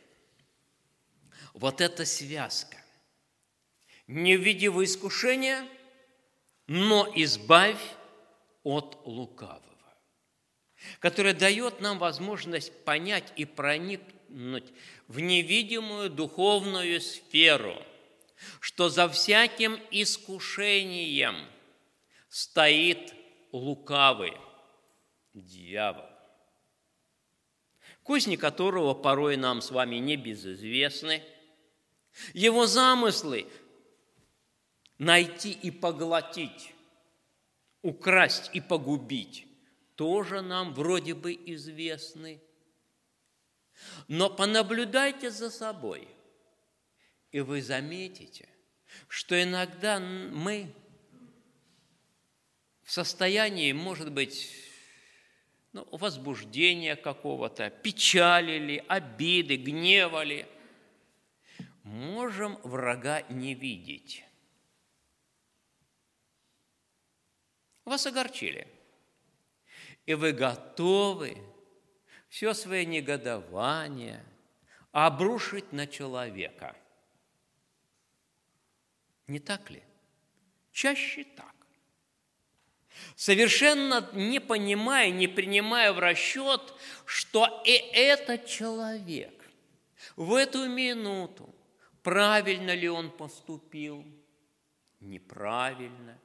Вот 1.54 1.82
эта 1.82 2.06
связка. 2.06 2.78
Не 4.08 4.38
введи 4.38 4.68
в 4.68 4.84
искушение, 4.84 5.68
но 6.68 7.12
избавь 7.16 7.82
от 8.64 9.00
лукавого, 9.06 9.64
которая 11.00 11.34
дает 11.34 11.82
нам 11.82 11.98
возможность 11.98 12.84
понять 12.84 13.34
и 13.36 13.46
проникнуть 13.46 14.72
в 15.08 15.20
невидимую 15.20 16.10
духовную 16.10 17.02
сферу, 17.02 17.82
что 18.60 18.90
за 18.90 19.10
всяким 19.10 19.80
искушением– 19.92 21.36
стоит 22.36 23.14
лукавый 23.54 24.34
дьявол, 25.42 26.10
козни 28.04 28.36
которого 28.36 28.94
порой 28.94 29.38
нам 29.38 29.62
с 29.62 29.72
вами 29.72 29.98
не 29.98 30.16
безызвестны. 30.16 31.24
Его 32.34 32.66
замыслы– 32.66 33.48
найти 34.98 35.52
и 35.52 35.70
поглотить, 35.72 36.74
украсть 37.82 38.50
и 38.54 38.62
погубить– 38.62 39.48
тоже 39.96 40.42
нам 40.42 40.74
вроде 40.74 41.14
бы 41.14 41.34
известны. 41.34 42.42
Но 44.08 44.30
понаблюдайте 44.30 45.32
за 45.32 45.50
собой, 45.50 46.08
и 47.32 47.40
вы 47.42 47.62
заметите, 47.62 48.48
что 49.08 49.42
иногда 49.42 50.00
мы 50.00 50.74
в 52.84 52.92
состоянии, 52.92 53.72
может 53.72 54.12
быть, 54.12 54.65
ну, 55.76 55.86
возбуждения 55.92 56.96
какого-то, 56.96 57.70
печали 57.70 58.58
ли, 58.58 58.84
обиды, 58.88 59.58
гнева 59.58 60.24
ли, 60.24 60.48
можем 61.84 62.56
врага 62.64 63.24
не 63.24 63.54
видеть. 63.56 64.24
Вас 67.84 68.08
огорчили, 68.08 68.70
и 70.06 70.14
вы 70.14 70.32
готовы 70.32 71.38
все 72.30 72.54
свое 72.54 72.86
негодование 72.86 74.24
обрушить 74.94 75.74
на 75.74 75.88
человека. 75.88 76.74
Не 79.28 79.40
так 79.40 79.70
ли? 79.70 79.84
Чаще 80.72 81.26
так 81.26 81.55
совершенно 83.16 84.10
не 84.14 84.40
понимая, 84.40 85.10
не 85.10 85.28
принимая 85.28 85.94
в 85.94 86.00
расчет, 86.00 86.74
что 87.06 87.62
и 87.66 87.72
этот 87.72 88.46
человек 88.46 89.34
в 90.16 90.34
эту 90.34 90.68
минуту, 90.68 91.54
правильно 92.04 92.74
ли 92.74 92.90
он 92.90 93.10
поступил, 93.10 94.04
неправильно, 95.00 96.20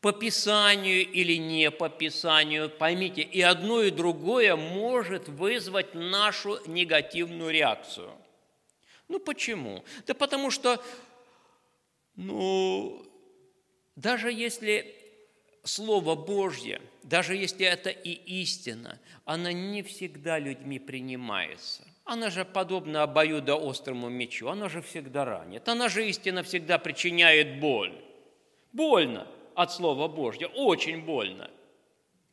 по 0.00 0.12
Писанию 0.12 1.06
или 1.06 1.34
не 1.34 1.70
по 1.70 1.88
Писанию, 1.88 2.68
поймите, 2.68 3.22
и 3.22 3.40
одно, 3.40 3.82
и 3.82 3.90
другое 3.90 4.56
может 4.56 5.28
вызвать 5.28 5.94
нашу 5.94 6.60
негативную 6.66 7.50
реакцию. 7.50 8.12
Ну 9.08 9.18
почему? 9.18 9.84
Да 10.06 10.14
потому 10.14 10.50
что, 10.50 10.82
ну, 12.16 13.04
даже 13.96 14.32
если 14.32 14.97
Слово 15.68 16.14
Божье, 16.14 16.80
даже 17.02 17.36
если 17.36 17.66
это 17.66 17.90
и 17.90 18.12
истина, 18.40 18.98
она 19.26 19.52
не 19.52 19.82
всегда 19.82 20.38
людьми 20.38 20.78
принимается. 20.78 21.86
Она 22.04 22.30
же 22.30 22.46
подобна 22.46 23.02
обоюдоострому 23.02 24.08
мечу, 24.08 24.48
она 24.48 24.70
же 24.70 24.80
всегда 24.80 25.26
ранит. 25.26 25.68
Она 25.68 25.90
же 25.90 26.08
истина 26.08 26.42
всегда 26.42 26.78
причиняет 26.78 27.60
боль. 27.60 27.92
Больно 28.72 29.28
от 29.54 29.70
Слова 29.70 30.08
Божьего, 30.08 30.48
очень 30.48 31.04
больно. 31.04 31.50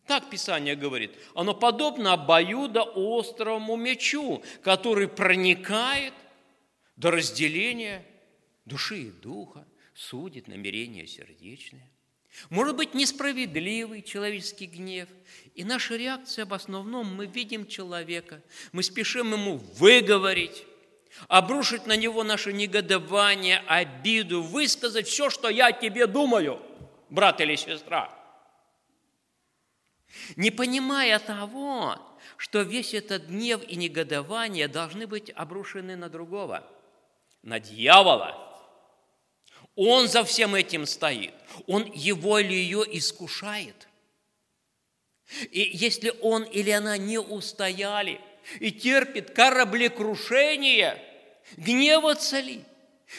Так 0.07 0.29
Писание 0.29 0.77
говорит. 0.77 1.11
Оно 1.33 1.53
подобно 1.53 2.13
обоюдоострому 2.13 3.75
мечу, 3.75 4.41
который 4.63 5.09
проникает 5.09 6.13
до 6.95 7.11
разделения 7.11 8.05
души 8.63 8.99
и 8.99 9.11
духа, 9.11 9.67
судит 9.93 10.47
намерения 10.47 11.05
сердечные. 11.05 11.91
Может 12.49 12.75
быть, 12.75 12.93
несправедливый 12.93 14.01
человеческий 14.01 14.65
гнев. 14.65 15.07
И 15.53 15.63
наша 15.63 15.95
реакция 15.95 16.45
в 16.45 16.53
основном, 16.53 17.15
мы 17.15 17.25
видим 17.25 17.65
человека, 17.65 18.41
мы 18.71 18.83
спешим 18.83 19.33
ему 19.33 19.57
выговорить, 19.57 20.65
обрушить 21.27 21.85
на 21.85 21.95
него 21.95 22.23
наше 22.23 22.53
негодование, 22.53 23.63
обиду, 23.67 24.43
высказать 24.43 25.07
все, 25.07 25.29
что 25.29 25.49
я 25.49 25.67
о 25.67 25.71
тебе 25.71 26.07
думаю, 26.07 26.61
брат 27.09 27.39
или 27.41 27.55
сестра. 27.55 28.13
Не 30.35 30.51
понимая 30.51 31.19
того, 31.19 31.97
что 32.37 32.61
весь 32.61 32.93
этот 32.93 33.27
гнев 33.27 33.61
и 33.67 33.75
негодование 33.75 34.67
должны 34.67 35.07
быть 35.07 35.31
обрушены 35.35 35.95
на 35.95 36.09
другого, 36.09 36.67
на 37.43 37.59
дьявола– 37.59 38.41
он 39.75 40.07
за 40.07 40.23
всем 40.23 40.55
этим 40.55 40.85
стоит. 40.85 41.33
Он 41.67 41.89
его 41.93 42.39
или 42.39 42.53
ее 42.53 42.83
искушает. 42.91 43.87
И 45.51 45.69
если 45.73 46.13
он 46.21 46.43
или 46.43 46.69
она 46.69 46.97
не 46.97 47.19
устояли 47.19 48.21
и 48.59 48.71
терпит 48.71 49.31
кораблекрушение, 49.31 51.01
гневаться 51.57 52.39
ли? 52.39 52.61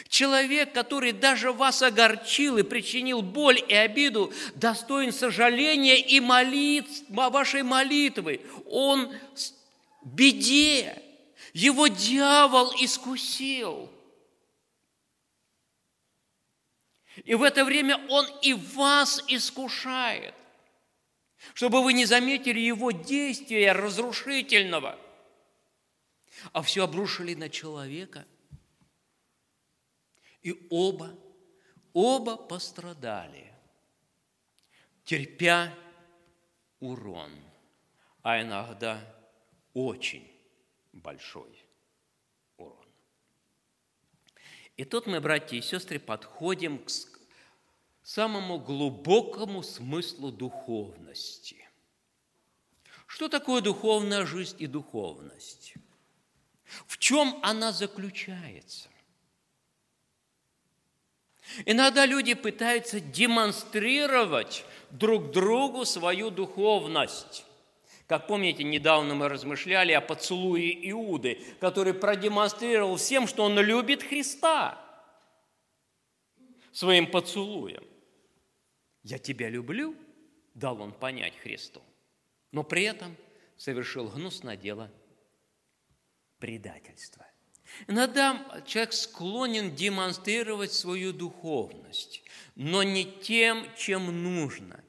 Человек, 0.09 0.73
который 0.73 1.13
даже 1.13 1.53
вас 1.53 1.83
огорчил 1.83 2.59
и 2.59 2.63
причинил 2.63 3.23
боль 3.23 3.63
и 3.69 3.75
обиду, 3.75 4.33
достоин 4.55 5.13
сожаления 5.13 5.99
и 5.99 6.21
молит, 6.21 6.87
вашей 7.09 7.63
молитвы. 7.63 8.41
Он 8.69 9.15
в 10.03 10.15
беде. 10.15 11.01
Его 11.53 11.87
дьявол 11.87 12.73
искусил– 12.81 13.91
И 17.25 17.35
в 17.35 17.43
это 17.43 17.65
время 17.65 17.97
Он 18.09 18.27
и 18.43 18.53
вас 18.53 19.25
искушает, 19.29 20.35
чтобы 21.55 21.83
вы 21.83 21.93
не 21.93 22.05
заметили 22.05 22.61
Его 22.61 22.91
действия 22.91 23.73
разрушительного, 23.73 24.99
а 26.53 26.63
все 26.63 26.85
обрушили 26.85 27.35
на 27.35 27.49
человека. 27.49 28.27
И 30.43 30.67
оба, 30.71 31.17
оба 31.93 32.37
пострадали, 32.37 33.53
терпя 35.05 35.75
урон, 36.81 37.33
а 38.23 38.43
иногда 38.43 39.01
очень 39.73 40.31
большой. 40.93 41.66
И 44.77 44.85
тут 44.85 45.07
мы, 45.07 45.21
братья 45.21 45.57
и 45.57 45.63
сестры, 45.63 45.99
подходим 45.99 46.85
к 46.85 46.91
самому 48.03 48.59
глубокому 48.59 49.63
смыслу 49.63 50.31
духовности. 50.31 51.67
Что 53.07 53.29
такое 53.29 53.63
духовная 53.63 54.27
жизнь 54.27 54.57
и 54.59 54.67
духовность? 54.67 55.75
В 56.87 56.99
чем 56.99 57.39
она 57.43 57.73
заключается? 57.73 58.89
Иногда 61.65 62.05
люди 62.05 62.35
пытаются 62.35 63.01
демонстрировать 63.01 64.65
друг 64.91 65.31
другу 65.31 65.87
свою 65.87 66.31
духовность, 66.31 67.46
Как 68.07 68.29
помните, 68.29 68.63
недавно 68.63 69.15
мы 69.15 69.29
размышляли 69.29 69.93
о 69.93 70.01
поцелуе 70.01 70.73
Иуды, 70.91 71.43
который 71.61 71.93
продемонстрировал 71.93 72.97
всем, 72.97 73.27
что 73.27 73.43
он 73.45 73.59
любит 73.59 74.03
Христа 74.03 74.81
своим 76.73 77.11
поцелуем. 77.11 77.85
«Я 79.03 79.19
тебя 79.19 79.49
люблю»,– 79.49 79.97
дал 80.55 80.81
он 80.81 80.93
понять 80.93 81.37
Христу, 81.39 81.83
но 82.53 82.63
при 82.63 82.85
этом 82.85 83.17
совершил 83.57 84.09
гнусное 84.09 84.57
дело 84.57 84.93
предательства. 86.39 87.27
Иногда 87.89 88.63
человек 88.67 88.93
склонен 88.93 89.75
демонстрировать 89.75 90.73
свою 90.73 91.13
духовность, 91.13 92.23
но 92.55 92.83
не 92.83 93.05
тем, 93.05 93.67
чем 93.77 94.23
нужно, 94.23 94.85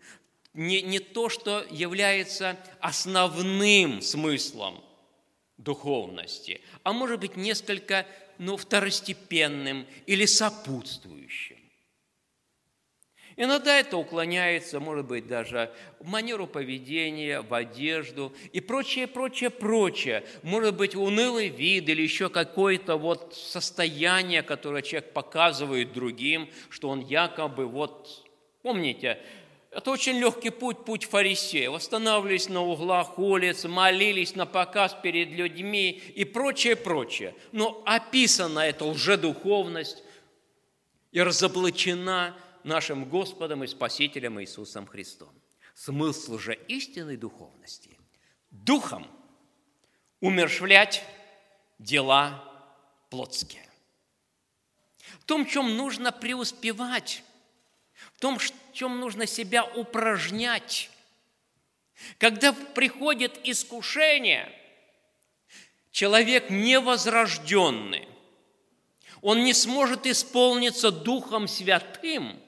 не, 0.57 0.81
не 0.81 0.99
то, 0.99 1.29
что 1.29 1.65
является 1.69 2.57
основным 2.81 4.01
смыслом 4.01 4.83
духовности, 5.57 6.61
а 6.83 6.93
может 6.93 7.19
быть 7.19 7.37
несколько 7.37 8.05
ну, 8.39 8.57
второстепенным 8.57 9.85
или 10.07 10.25
сопутствующим. 10.25 11.57
Иногда 13.39 13.77
это 13.77 13.97
уклоняется, 13.97 14.79
может 14.79 15.05
быть, 15.05 15.27
даже 15.27 15.71
в 15.99 16.07
манеру 16.07 16.47
поведения, 16.47 17.41
в 17.41 17.53
одежду 17.53 18.33
и 18.51 18.59
прочее, 18.59 19.05
прочее, 19.05 19.51
прочее. 19.51 20.23
Может 20.41 20.75
быть, 20.75 20.95
унылый 20.95 21.49
вид 21.49 21.87
или 21.87 22.01
еще 22.01 22.29
какое-то 22.29 22.95
вот 22.97 23.35
состояние, 23.35 24.41
которое 24.41 24.81
человек 24.81 25.13
показывает 25.13 25.93
другим, 25.93 26.49
что 26.69 26.89
он 26.89 27.01
якобы 27.01 27.67
вот... 27.67 28.25
Помните, 28.63 29.19
это 29.71 29.91
очень 29.91 30.17
легкий 30.17 30.49
путь, 30.49 30.85
путь 30.85 31.05
фарисея. 31.05 31.69
Восстанавливались 31.69 32.49
на 32.49 32.61
углах 32.61 33.19
улиц, 33.19 33.65
молились 33.65 34.35
на 34.35 34.45
показ 34.45 34.95
перед 35.01 35.29
людьми 35.29 35.91
и 35.91 36.25
прочее, 36.25 36.75
прочее. 36.75 37.35
Но 37.51 37.81
описана 37.85 38.59
эта 38.59 38.85
лжедуховность 38.85 40.03
и 41.11 41.21
разоблачена 41.21 42.35
нашим 42.63 43.05
Господом 43.05 43.63
и 43.63 43.67
Спасителем 43.67 44.41
Иисусом 44.41 44.87
Христом. 44.87 45.29
Смысл 45.73 46.37
же 46.37 46.55
истинной 46.67 47.17
духовности– 47.17 47.97
духом 48.51 49.07
умершвлять 50.19 51.03
дела 51.79 52.43
плотские. 53.09 53.67
В 55.19 55.23
том, 55.25 55.45
чем 55.45 55.77
нужно 55.77 56.11
преуспевать, 56.11 57.23
в 58.13 58.19
том, 58.19 58.37
в 58.37 58.66
чем 58.77 58.99
нужно 58.99 59.25
себя 59.25 59.65
упражнять. 59.65 60.91
Когда 62.19 62.53
приходит 62.53 63.39
искушение, 63.43 64.51
человек 65.91 66.51
невозрожденный, 66.51 68.07
он 69.21 69.43
не 69.43 69.53
сможет 69.53 70.05
исполниться 70.05 70.91
Духом 70.91 71.47
Святым– 71.47 72.39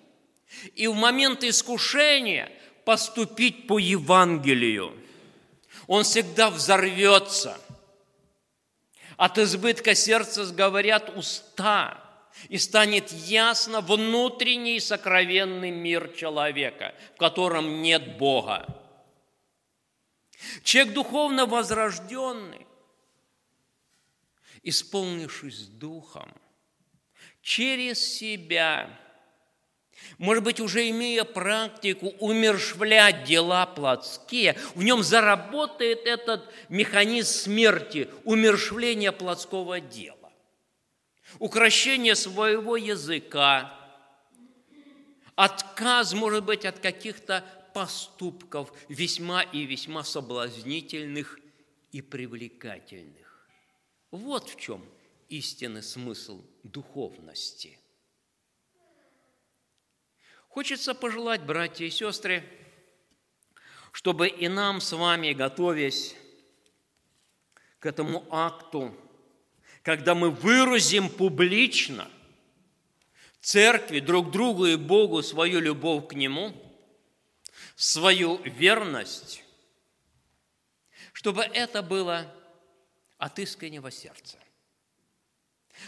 и 0.76 0.88
в 0.88 0.96
момент 0.96 1.44
искушения 1.44 2.52
поступить 2.86 3.68
по 3.68 3.78
Евангелию. 3.78 4.98
Он 5.88 6.04
всегда 6.04 6.50
взорвется. 6.50 7.60
От 9.18 9.38
избытка 9.38 9.96
сердца 9.96 10.46
сговорят 10.46 11.16
уста, 11.16 12.04
и 12.48 12.58
станет 12.58 13.12
ясно 13.12 13.82
внутренний 13.82 14.80
сокровенный 14.80 15.72
мир 15.72 16.10
человека, 16.16 16.96
в 17.16 17.18
котором 17.18 17.82
нет 17.82 18.18
Бога. 18.18 18.66
Человек 20.64 20.94
духовно 20.94 21.46
возрожденный, 21.46 22.66
исполнившись 24.64 25.68
Духом, 25.68 26.34
через 27.42 28.00
себя– 28.00 28.90
может 30.18 30.44
быть, 30.44 30.60
уже 30.60 30.90
имея 30.90 31.24
практику 31.24 32.08
умершвлять 32.20 33.24
дела 33.24 33.66
плотские, 33.66 34.58
в 34.76 34.84
нем 34.84 35.04
заработает 35.04 36.06
этот 36.06 36.52
механизм 36.68 37.30
смерти, 37.30 38.10
умершвления 38.24 39.12
плотского 39.12 39.80
дела. 39.80 40.19
Укращение 41.38 42.16
своего 42.16 42.76
языка, 42.76 43.76
отказ, 45.36 46.14
может 46.14 46.44
быть, 46.44 46.66
от 46.66 46.80
каких-то 46.80 47.46
поступков 47.74 48.74
весьма 48.90 49.44
и 49.44 49.66
весьма 49.66 50.04
соблазнительных 50.04 51.40
и 51.92 52.02
привлекательных. 52.02 53.48
Вот 54.12 54.50
в 54.50 54.60
чем 54.60 54.84
истинный 55.30 55.84
смысл 55.84 56.44
духовности. 56.64 57.80
Хочется 60.50 60.96
пожелать, 60.96 61.44
братья 61.44 61.86
и 61.86 61.92
сестры, 61.92 62.44
чтобы 63.92 64.28
и 64.28 64.48
нам 64.48 64.82
с 64.82 64.92
вами, 64.92 65.34
готовясь 65.34 66.16
к 67.80 67.86
этому 67.86 68.26
акту, 68.30 68.94
когда 69.90 70.14
мы 70.14 70.30
выразим 70.30 71.10
публично 71.10 72.08
церкви, 73.42 74.00
друг 74.00 74.30
другу 74.30 74.68
и 74.68 74.76
Богу 74.76 75.24
свою 75.24 75.60
любовь 75.60 76.10
к 76.10 76.14
Нему, 76.14 76.54
свою 77.76 78.36
верность, 78.44 79.44
чтобы 81.12 81.42
это 81.42 81.82
было 81.82 82.32
от 83.18 83.40
искреннего 83.40 83.90
сердца, 83.90 84.38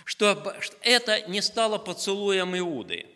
чтобы 0.03 0.59
это 0.81 1.21
не 1.29 1.43
стало 1.43 1.77
поцелуем 1.77 2.57
Иуды– 2.57 3.05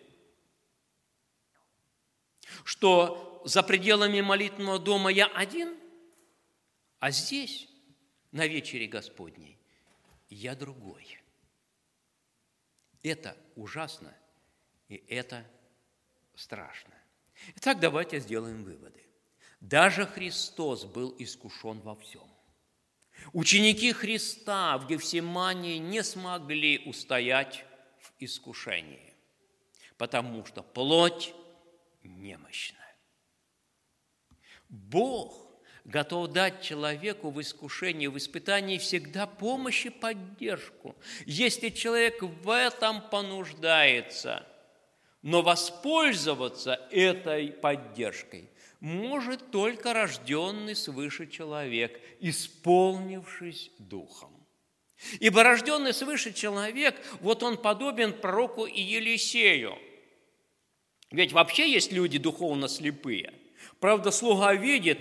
что 2.63 3.41
за 3.43 3.63
пределами 3.63 4.21
молитвенного 4.21 4.77
дома 4.77 5.11
я 5.11 5.25
один, 5.25 5.75
а 6.99 7.09
здесь, 7.09 7.67
на 8.31 8.45
вечере 8.45 8.85
Господней, 8.85 9.54
я 10.35 10.55
другой. 10.55 11.17
Это 13.03 13.37
ужасно, 13.55 14.13
и 14.89 14.95
это 15.07 15.45
страшно. 16.35 16.93
Итак, 17.55 17.79
давайте 17.79 18.19
сделаем 18.19 18.63
выводы. 18.63 19.01
Даже 19.61 20.05
Христос 20.05 20.85
был 20.85 21.15
искушен 21.19 21.79
во 21.79 21.95
всем. 21.95 22.27
Ученики 23.31 23.93
Христа 23.93 24.77
в 24.77 24.87
Гефсимании 24.87 25.77
не 25.77 26.03
смогли 26.03 26.79
устоять 26.85 27.63
в 27.99 28.11
искушении, 28.19 29.13
потому 29.97 30.45
что 30.45 30.61
плоть 30.63 31.33
немощна. 32.03 32.85
Бог 34.67 35.44
готов 35.85 36.31
дать 36.31 36.61
человеку 36.61 37.29
в 37.29 37.39
искушении, 37.41 38.07
в 38.07 38.17
испытании 38.17 38.77
всегда 38.77 39.25
помощь 39.27 39.85
и 39.85 39.89
поддержку, 39.89 40.95
если 41.25 41.69
человек 41.69 42.21
в 42.21 42.49
этом 42.49 43.01
понуждается. 43.09 44.45
Но 45.21 45.41
воспользоваться 45.41 46.79
этой 46.91 47.47
поддержкой 47.47 48.49
может 48.79 49.51
только 49.51 49.93
рожденный 49.93 50.75
свыше 50.75 51.27
человек, 51.27 51.99
исполнившись 52.19 53.71
Духом. 53.79 54.31
Ибо 55.19 55.43
рожденный 55.43 55.93
свыше 55.93 56.33
человек, 56.33 56.95
вот 57.21 57.41
он 57.43 57.57
подобен 57.57 58.13
пророку 58.13 58.65
Елисею– 58.65 59.77
ведь 61.15 61.31
вообще 61.31 61.71
есть 61.71 61.91
люди 61.93 62.17
духовно 62.17 62.67
слепые. 62.67 63.33
Правда, 63.79 64.11
слуга 64.11 64.53
видит 64.53 64.99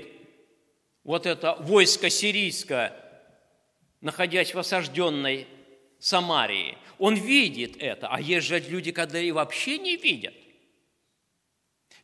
вот 1.05 1.26
это 1.26 1.55
войско 1.61 2.11
сирийское, 2.11 2.92
находясь 4.00 4.55
в 4.55 4.59
осажденной 4.59 5.46
Самарии. 5.98 6.76
Он 6.98 7.14
видит 7.14 7.76
это, 7.78 8.09
а 8.09 8.20
есть 8.20 8.46
же 8.46 8.59
люди, 8.59 8.90
которые 8.90 9.32
вообще 9.32 9.78
не 9.78 9.96
видят. 9.96 10.34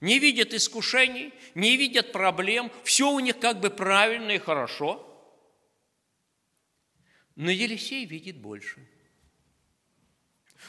Не 0.01 0.19
видят 0.19 0.55
искушений, 0.55 1.33
не 1.55 1.77
видят 1.77 2.13
проблем, 2.13 2.71
все 2.85 3.11
у 3.11 3.21
них 3.21 3.39
как 3.39 3.61
бы 3.61 3.69
правильно 3.71 4.31
и 4.31 4.39
хорошо. 4.39 5.07
Но 7.37 7.51
Елисей 7.51 8.07
видит 8.07 8.37
больше. 8.37 8.87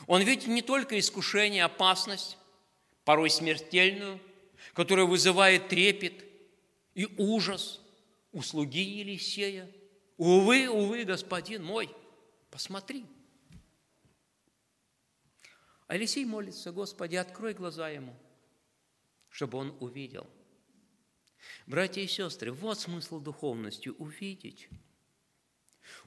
Он 0.07 0.21
видит 0.21 0.47
не 0.47 0.61
только 0.61 0.99
искушение, 0.99 1.63
опасность, 1.63 2.37
порой 3.05 3.29
смертельную, 3.29 4.19
которая 4.73 5.05
вызывает 5.05 5.67
трепет 5.69 6.25
и 6.93 7.07
ужас 7.17 7.80
у 8.31 8.41
слуги 8.41 8.81
Елисея. 8.81 9.69
Увы, 10.17 10.69
увы, 10.69 11.03
господин 11.03 11.63
мой, 11.63 11.89
посмотри. 12.49 13.05
А 15.87 15.95
Елисей 15.95 16.25
молится, 16.25 16.71
Господи, 16.71 17.15
открой 17.15 17.53
глаза 17.53 17.89
ему, 17.89 18.15
чтобы 19.29 19.57
он 19.57 19.75
увидел. 19.79 20.29
Братья 21.65 22.01
и 22.01 22.07
сестры, 22.07 22.51
вот 22.51 22.79
смысл 22.79 23.19
духовности– 23.19 23.89
увидеть. 23.97 24.69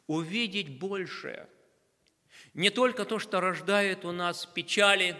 Увидеть 0.06 0.78
большее. 0.78 1.48
Не 2.54 2.70
только 2.70 3.04
то, 3.04 3.18
что 3.18 3.40
рождает 3.40 4.04
у 4.04 4.12
нас 4.12 4.46
печали, 4.46 5.16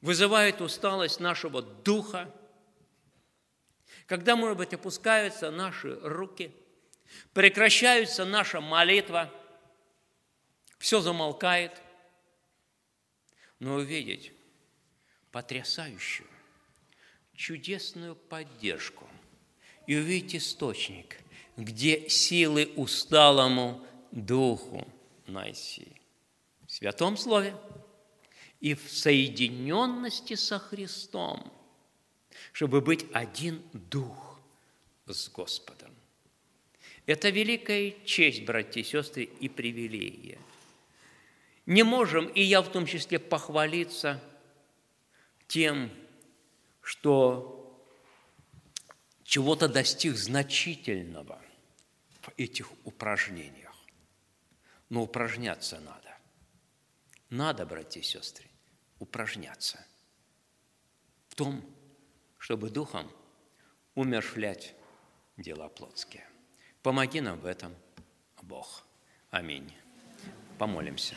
вызывает 0.00 0.60
усталость 0.60 1.20
нашего 1.20 1.62
духа, 1.62 2.34
когда, 4.06 4.36
может 4.36 4.58
быть, 4.58 4.74
опускаются 4.74 5.50
наши 5.50 5.94
руки, 6.00 6.54
прекращается 7.32 8.24
наша 8.24 8.60
молитва, 8.60 9.32
все 10.78 11.00
замолкает, 11.00 11.80
но 13.58 13.74
увидеть 13.76 14.32
потрясающую, 15.30 16.28
чудесную 17.34 18.16
поддержку 18.16 19.08
и 19.86 19.96
увидеть 19.96 20.36
источник, 20.36 21.18
где 21.56 22.08
силы 22.08 22.72
усталому 22.76 23.86
духу 24.10 24.86
найти. 25.26 26.00
В 26.66 26.72
Святом 26.72 27.16
Слове 27.16 27.54
и 28.60 28.74
в 28.74 28.90
соединенности 28.90 30.34
со 30.34 30.58
Христом, 30.58 31.52
чтобы 32.52 32.80
быть 32.80 33.06
один 33.12 33.62
дух 33.72 34.40
с 35.06 35.28
Господом. 35.30 35.94
Это 37.06 37.30
великая 37.30 37.94
честь, 38.04 38.44
братья 38.44 38.80
и 38.80 38.84
сестры, 38.84 39.24
и 39.24 39.48
привилегия. 39.48 40.38
Не 41.66 41.82
можем, 41.82 42.26
и 42.28 42.42
я 42.42 42.62
в 42.62 42.70
том 42.70 42.86
числе, 42.86 43.18
похвалиться 43.18 44.22
тем, 45.48 45.90
что 46.80 47.58
чего-то 49.24 49.68
достиг 49.68 50.16
значительного 50.16 51.40
в 52.20 52.30
этих 52.36 52.70
упражнениях. 52.84 53.74
Но 54.88 55.02
упражняться 55.02 55.80
надо. 55.80 56.16
Надо, 57.30 57.64
братья 57.64 58.00
и 58.00 58.04
сестры, 58.04 58.44
упражняться 58.98 59.84
в 61.28 61.34
том, 61.34 61.64
чтобы 62.42 62.70
духом 62.70 63.08
умершвлять 63.94 64.74
дела 65.36 65.68
плотские. 65.68 66.28
Помоги 66.82 67.20
нам 67.20 67.38
в 67.38 67.46
этом, 67.46 67.72
Бог. 68.42 68.82
Аминь. 69.30 69.72
Помолимся. 70.58 71.14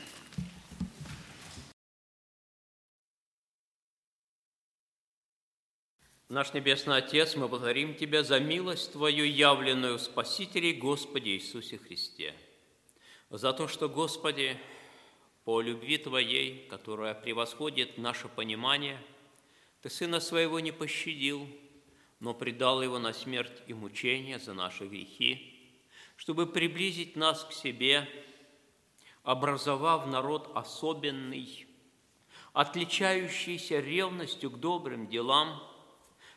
Наш 6.30 6.54
Небесный 6.54 6.98
Отец, 6.98 7.36
мы 7.36 7.48
благодарим 7.48 7.96
Тебя 7.96 8.24
за 8.24 8.40
милость 8.40 8.92
Твою, 8.92 9.26
явленную 9.26 9.98
в 9.98 10.02
Спасителе 10.02 10.74
Господе 10.74 11.32
Иисусе 11.32 11.80
Христе, 11.80 12.36
за 13.32 13.52
то, 13.52 13.68
что, 13.68 13.90
Господи, 13.90 14.60
по 15.44 15.60
любви 15.60 15.98
Твоей, 15.98 16.68
которая 16.68 17.16
превосходит 17.16 17.98
наше 17.98 18.28
понимание, 18.28 19.02
Ты 19.86 19.92
Сына 19.92 20.20
Своего 20.20 20.60
не 20.60 20.72
пощадил, 20.72 21.48
но 22.20 22.34
предал 22.34 22.82
Его 22.82 22.98
на 22.98 23.14
смерть 23.14 23.62
и 23.68 23.76
мучение 23.76 24.40
за 24.40 24.56
наши 24.56 24.88
грехи, 24.88 25.70
чтобы 26.16 26.48
приблизить 26.48 27.16
нас 27.16 27.44
к 27.44 27.54
себе, 27.54 28.10
образовав 29.22 30.08
народ 30.08 30.50
особенный, 30.56 31.68
отличающийся 32.54 33.80
ревностью 33.80 34.50
к 34.50 34.60
добрым 34.60 35.08
делам, 35.08 35.62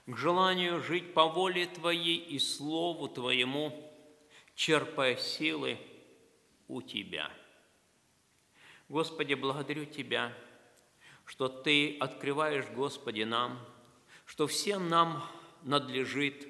к 0.05 0.15
желанию 0.15 0.83
жить 0.83 1.15
по 1.15 1.27
воле 1.27 1.65
Твоей 1.69 2.19
и 2.19 2.39
Слову 2.39 3.09
Твоему, 3.09 3.73
черпая 4.57 5.17
силы 5.17 5.79
у 6.67 6.83
Тебя. 6.83 7.31
Господи, 8.91 9.33
благодарю 9.33 9.87
Тебя, 9.87 10.37
что 11.29 11.49
Ты 11.49 11.99
открываешь, 11.99 12.65
Господи, 12.75 13.23
нам, 13.23 13.61
что 14.25 14.47
всем 14.47 14.89
нам 14.89 15.23
надлежит 15.63 16.49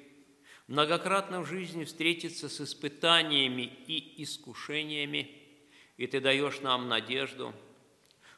многократно 0.67 1.41
в 1.41 1.45
жизни 1.45 1.83
встретиться 1.83 2.47
с 2.47 2.61
испытаниями 2.61 3.63
и 3.87 4.23
искушениями, 4.23 5.29
и 5.97 6.07
Ты 6.07 6.21
даешь 6.21 6.61
нам 6.61 6.87
надежду, 6.87 7.53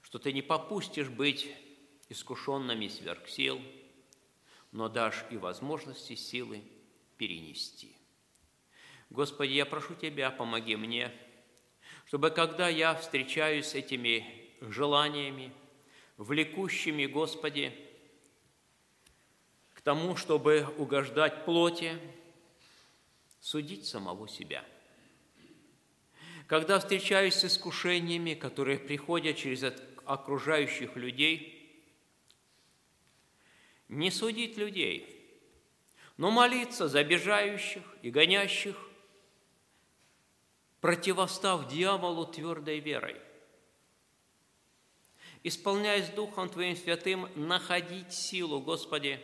что 0.02 0.18
Ты 0.18 0.34
не 0.34 0.42
попустишь 0.42 1.10
быть 1.10 1.48
искушенными 2.10 2.88
сверх 2.88 3.20
но 4.72 4.90
дашь 4.90 5.24
и 5.30 5.38
возможности 5.38 6.16
силы 6.16 6.64
перенести. 7.18 7.96
Господи, 9.12 9.52
я 9.52 9.68
прошу 9.68 9.94
Тебя, 9.94 10.32
помоги 10.32 10.76
мне, 10.76 11.12
чтобы 12.06 12.32
когда 12.32 12.68
я 12.68 12.96
встречаюсь 12.96 13.68
с 13.68 13.76
этими 13.76 14.56
желаниями, 14.62 15.54
влекущими, 16.22 17.08
Господи, 17.08 17.74
к 19.74 19.82
тому, 19.82 20.16
чтобы 20.16 20.68
угождать 20.78 21.46
плоти, 21.46 21.98
судить 23.40 23.88
самого 23.88 24.30
себя. 24.30 24.64
Когда 26.46 26.78
встречаюсь 26.80 27.34
с 27.36 27.46
искушениями, 27.46 28.36
которые 28.36 28.78
приходят 28.78 29.38
через 29.38 29.64
окружающих 30.06 30.96
людей, 30.96 31.58
не 33.88 34.12
судить 34.12 34.58
людей, 34.58 35.18
но 36.18 36.30
молиться 36.30 36.88
за 36.88 37.00
обижающих 37.00 37.84
и 38.04 38.12
гонящих, 38.12 38.76
противостав 40.82 41.68
дьяволу 41.68 42.28
твердой 42.28 42.80
верой. 42.80 43.20
Исполняясь 45.44 46.10
Духом 46.10 46.50
Твоим 46.50 46.76
Святым, 46.76 47.28
находить 47.36 48.14
силу, 48.14 48.60
Господи, 48.60 49.20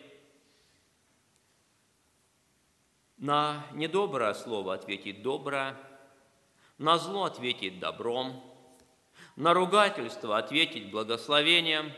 На 3.18 3.66
недоброе 3.74 4.36
слово 4.36 4.76
ответить 4.76 5.24
доброе, 5.24 5.76
на 6.78 7.00
зло 7.00 7.24
ответить 7.24 7.80
добром, 7.80 8.44
на 9.36 9.56
ругательство 9.56 10.38
ответить 10.38 10.92
благословением, 10.92 11.92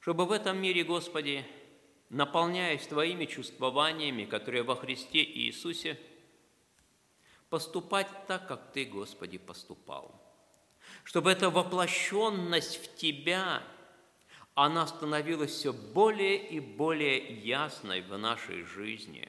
чтобы 0.00 0.24
в 0.24 0.32
этом 0.32 0.56
мире, 0.56 0.82
Господи, 0.82 1.44
наполняясь 2.08 2.86
Твоими 2.86 3.26
чувствованиями, 3.26 4.24
которые 4.24 4.62
во 4.62 4.76
Христе 4.76 5.22
Иисусе, 5.22 6.00
поступать 7.50 8.08
так, 8.26 8.48
как 8.48 8.72
Ты, 8.72 8.86
Господи, 8.86 9.36
поступал. 9.36 10.15
Чтобы 11.06 11.30
эта 11.30 11.48
воплощенность 11.48 12.84
в 12.84 12.94
Тебя– 12.96 13.62
она 14.56 14.86
становилась 14.86 15.52
все 15.52 15.74
более 15.74 16.38
и 16.38 16.60
более 16.60 17.18
ясной 17.18 18.00
в 18.00 18.16
нашей 18.16 18.62
жизни. 18.62 19.28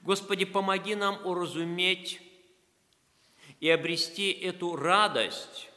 Господи, 0.00 0.46
помоги 0.46 0.94
нам 0.94 1.20
уразуметь 1.26 2.22
и 3.60 3.68
обрести 3.68 4.32
эту 4.32 4.74
радость, 4.74 5.68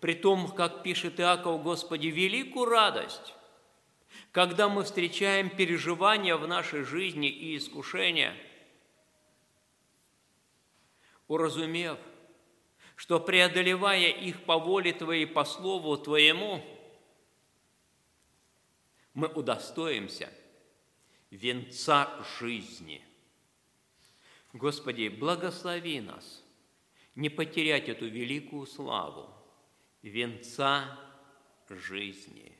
при 0.00 0.12
том, 0.12 0.48
как 0.48 0.82
пишет 0.82 1.18
Иаков, 1.18 1.62
Господи, 1.62 2.08
великую 2.08 2.66
радость, 2.66 3.34
когда 4.30 4.68
мы 4.68 4.84
встречаем 4.84 5.48
переживания 5.48 6.36
в 6.36 6.46
нашей 6.46 6.82
жизни 6.82 7.30
и 7.30 7.56
искушения, 7.56 8.36
уразумев, 11.28 11.98
что 13.00 13.18
преодолевая 13.18 14.10
их 14.10 14.44
по 14.44 14.58
воле 14.58 14.92
Твоей, 14.92 15.26
по 15.26 15.46
Слову 15.46 15.96
Твоему– 15.96 16.62
мы 19.14 19.26
удостоимся 19.26 20.30
венца 21.30 22.10
жизни. 22.38 23.02
Господи, 24.52 25.08
благослови 25.08 26.02
нас 26.02 26.44
не 27.14 27.30
потерять 27.30 27.88
эту 27.88 28.06
великую 28.06 28.66
славу, 28.66 29.30
венца 30.02 30.98
жизни. 31.70 32.54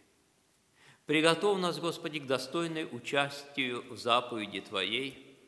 Приготовь 1.04 1.60
нас, 1.60 1.78
Господи, 1.78 2.18
к 2.18 2.26
достойной 2.26 2.88
участию 2.90 3.84
в 3.92 3.98
заповеди 3.98 4.62
Твоей, 4.62 5.38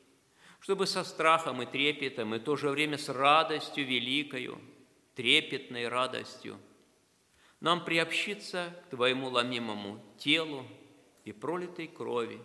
чтобы 0.60 0.86
со 0.86 1.02
страхом 1.02 1.62
и 1.62 1.66
трепетом, 1.66 2.34
и 2.34 2.38
в 2.38 2.42
то 2.42 2.56
же 2.56 2.68
время 2.68 2.98
с 2.98 3.08
радостью 3.08 3.86
великою, 3.86 4.60
трепетной 5.14 5.88
радостью, 5.88 6.58
нам 7.60 7.84
приобщиться 7.84 8.74
к 8.84 8.90
Твоему 8.90 9.28
ломимому 9.28 10.02
телу, 10.18 10.66
и 11.24 11.32
пролитой 11.32 11.86
крови, 11.86 12.40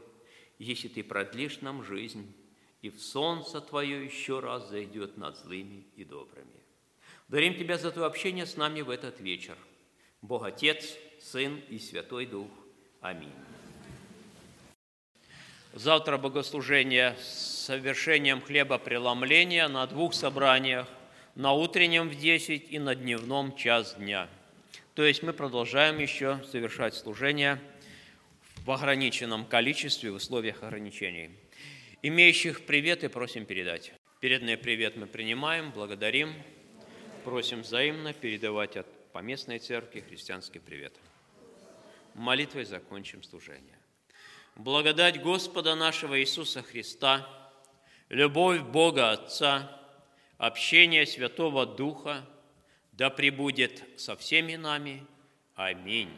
если 0.60 0.88
Ты 0.88 1.04
продлишь 1.04 1.62
нам 1.62 1.84
жизнь, 1.84 2.34
и 2.82 2.90
в 2.90 3.02
солнце 3.02 3.62
Твое 3.62 4.06
еще 4.06 4.40
раз 4.40 4.70
зайдет 4.70 5.18
над 5.18 5.38
злыми 5.38 5.86
и 5.96 6.04
добрыми. 6.04 6.62
Благодарим 7.28 7.60
Тебя 7.60 7.78
за 7.78 7.92
Твое 7.92 8.08
общение 8.08 8.46
с 8.46 8.56
нами 8.56 8.82
в 8.82 8.90
этот 8.90 9.20
вечер. 9.20 9.58
Бог 10.22 10.44
Отец, 10.44 10.96
Сын 11.20 11.62
и 11.70 11.80
Святой 11.80 12.26
Дух. 12.26 12.50
Аминь. 13.02 13.34
Завтра 15.74 16.18
богослужение 16.18 17.16
с 17.22 17.66
совершением 17.66 18.42
хлебопреломления 18.42 19.68
на 19.68 19.86
двух 19.86 20.14
собраниях, 20.14 20.88
на 21.38 21.54
утреннем 21.54 22.10
в 22.10 22.16
10 22.16 22.72
и 22.72 22.80
на 22.80 22.96
дневном 22.96 23.56
час 23.56 23.94
дня. 23.94 24.28
То 24.96 25.06
есть 25.06 25.22
мы 25.22 25.34
продолжаем 25.34 26.00
еще 26.00 26.44
совершать 26.52 26.96
служение 26.96 27.62
в 28.66 28.72
ограниченном 28.72 29.46
количестве, 29.46 30.10
в 30.10 30.16
условиях 30.16 30.64
ограничений. 30.64 31.30
Имеющих 32.02 32.66
приветы 32.66 33.08
просим 33.08 33.46
передать. 33.46 33.94
Передный 34.20 34.58
привет 34.58 34.98
мы 34.98 35.06
принимаем, 35.06 35.70
благодарим, 35.70 36.34
просим 37.24 37.62
взаимно 37.62 38.14
передавать 38.14 38.76
от 38.76 38.88
поместной 39.12 39.60
церкви 39.60 40.00
христианский 40.00 40.58
привет. 40.58 40.94
Молитвой 42.16 42.66
закончим 42.66 43.22
служение. 43.22 43.78
Благодать 44.56 45.22
Господа 45.22 45.76
нашего 45.76 46.20
Иисуса 46.20 46.64
Христа, 46.64 47.30
любовь 48.10 48.62
Бога 48.62 49.12
Отца, 49.12 49.77
общение 50.38 51.06
Святого 51.06 51.66
Духа 51.66 52.26
да 52.92 53.10
пребудет 53.10 53.84
со 53.98 54.16
всеми 54.16 54.56
нами. 54.56 55.06
Аминь. 55.56 56.12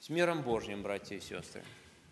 С 0.00 0.08
миром 0.08 0.42
Божьим, 0.42 0.82
братья 0.82 1.16
и 1.16 1.20
сестры. 1.20 1.62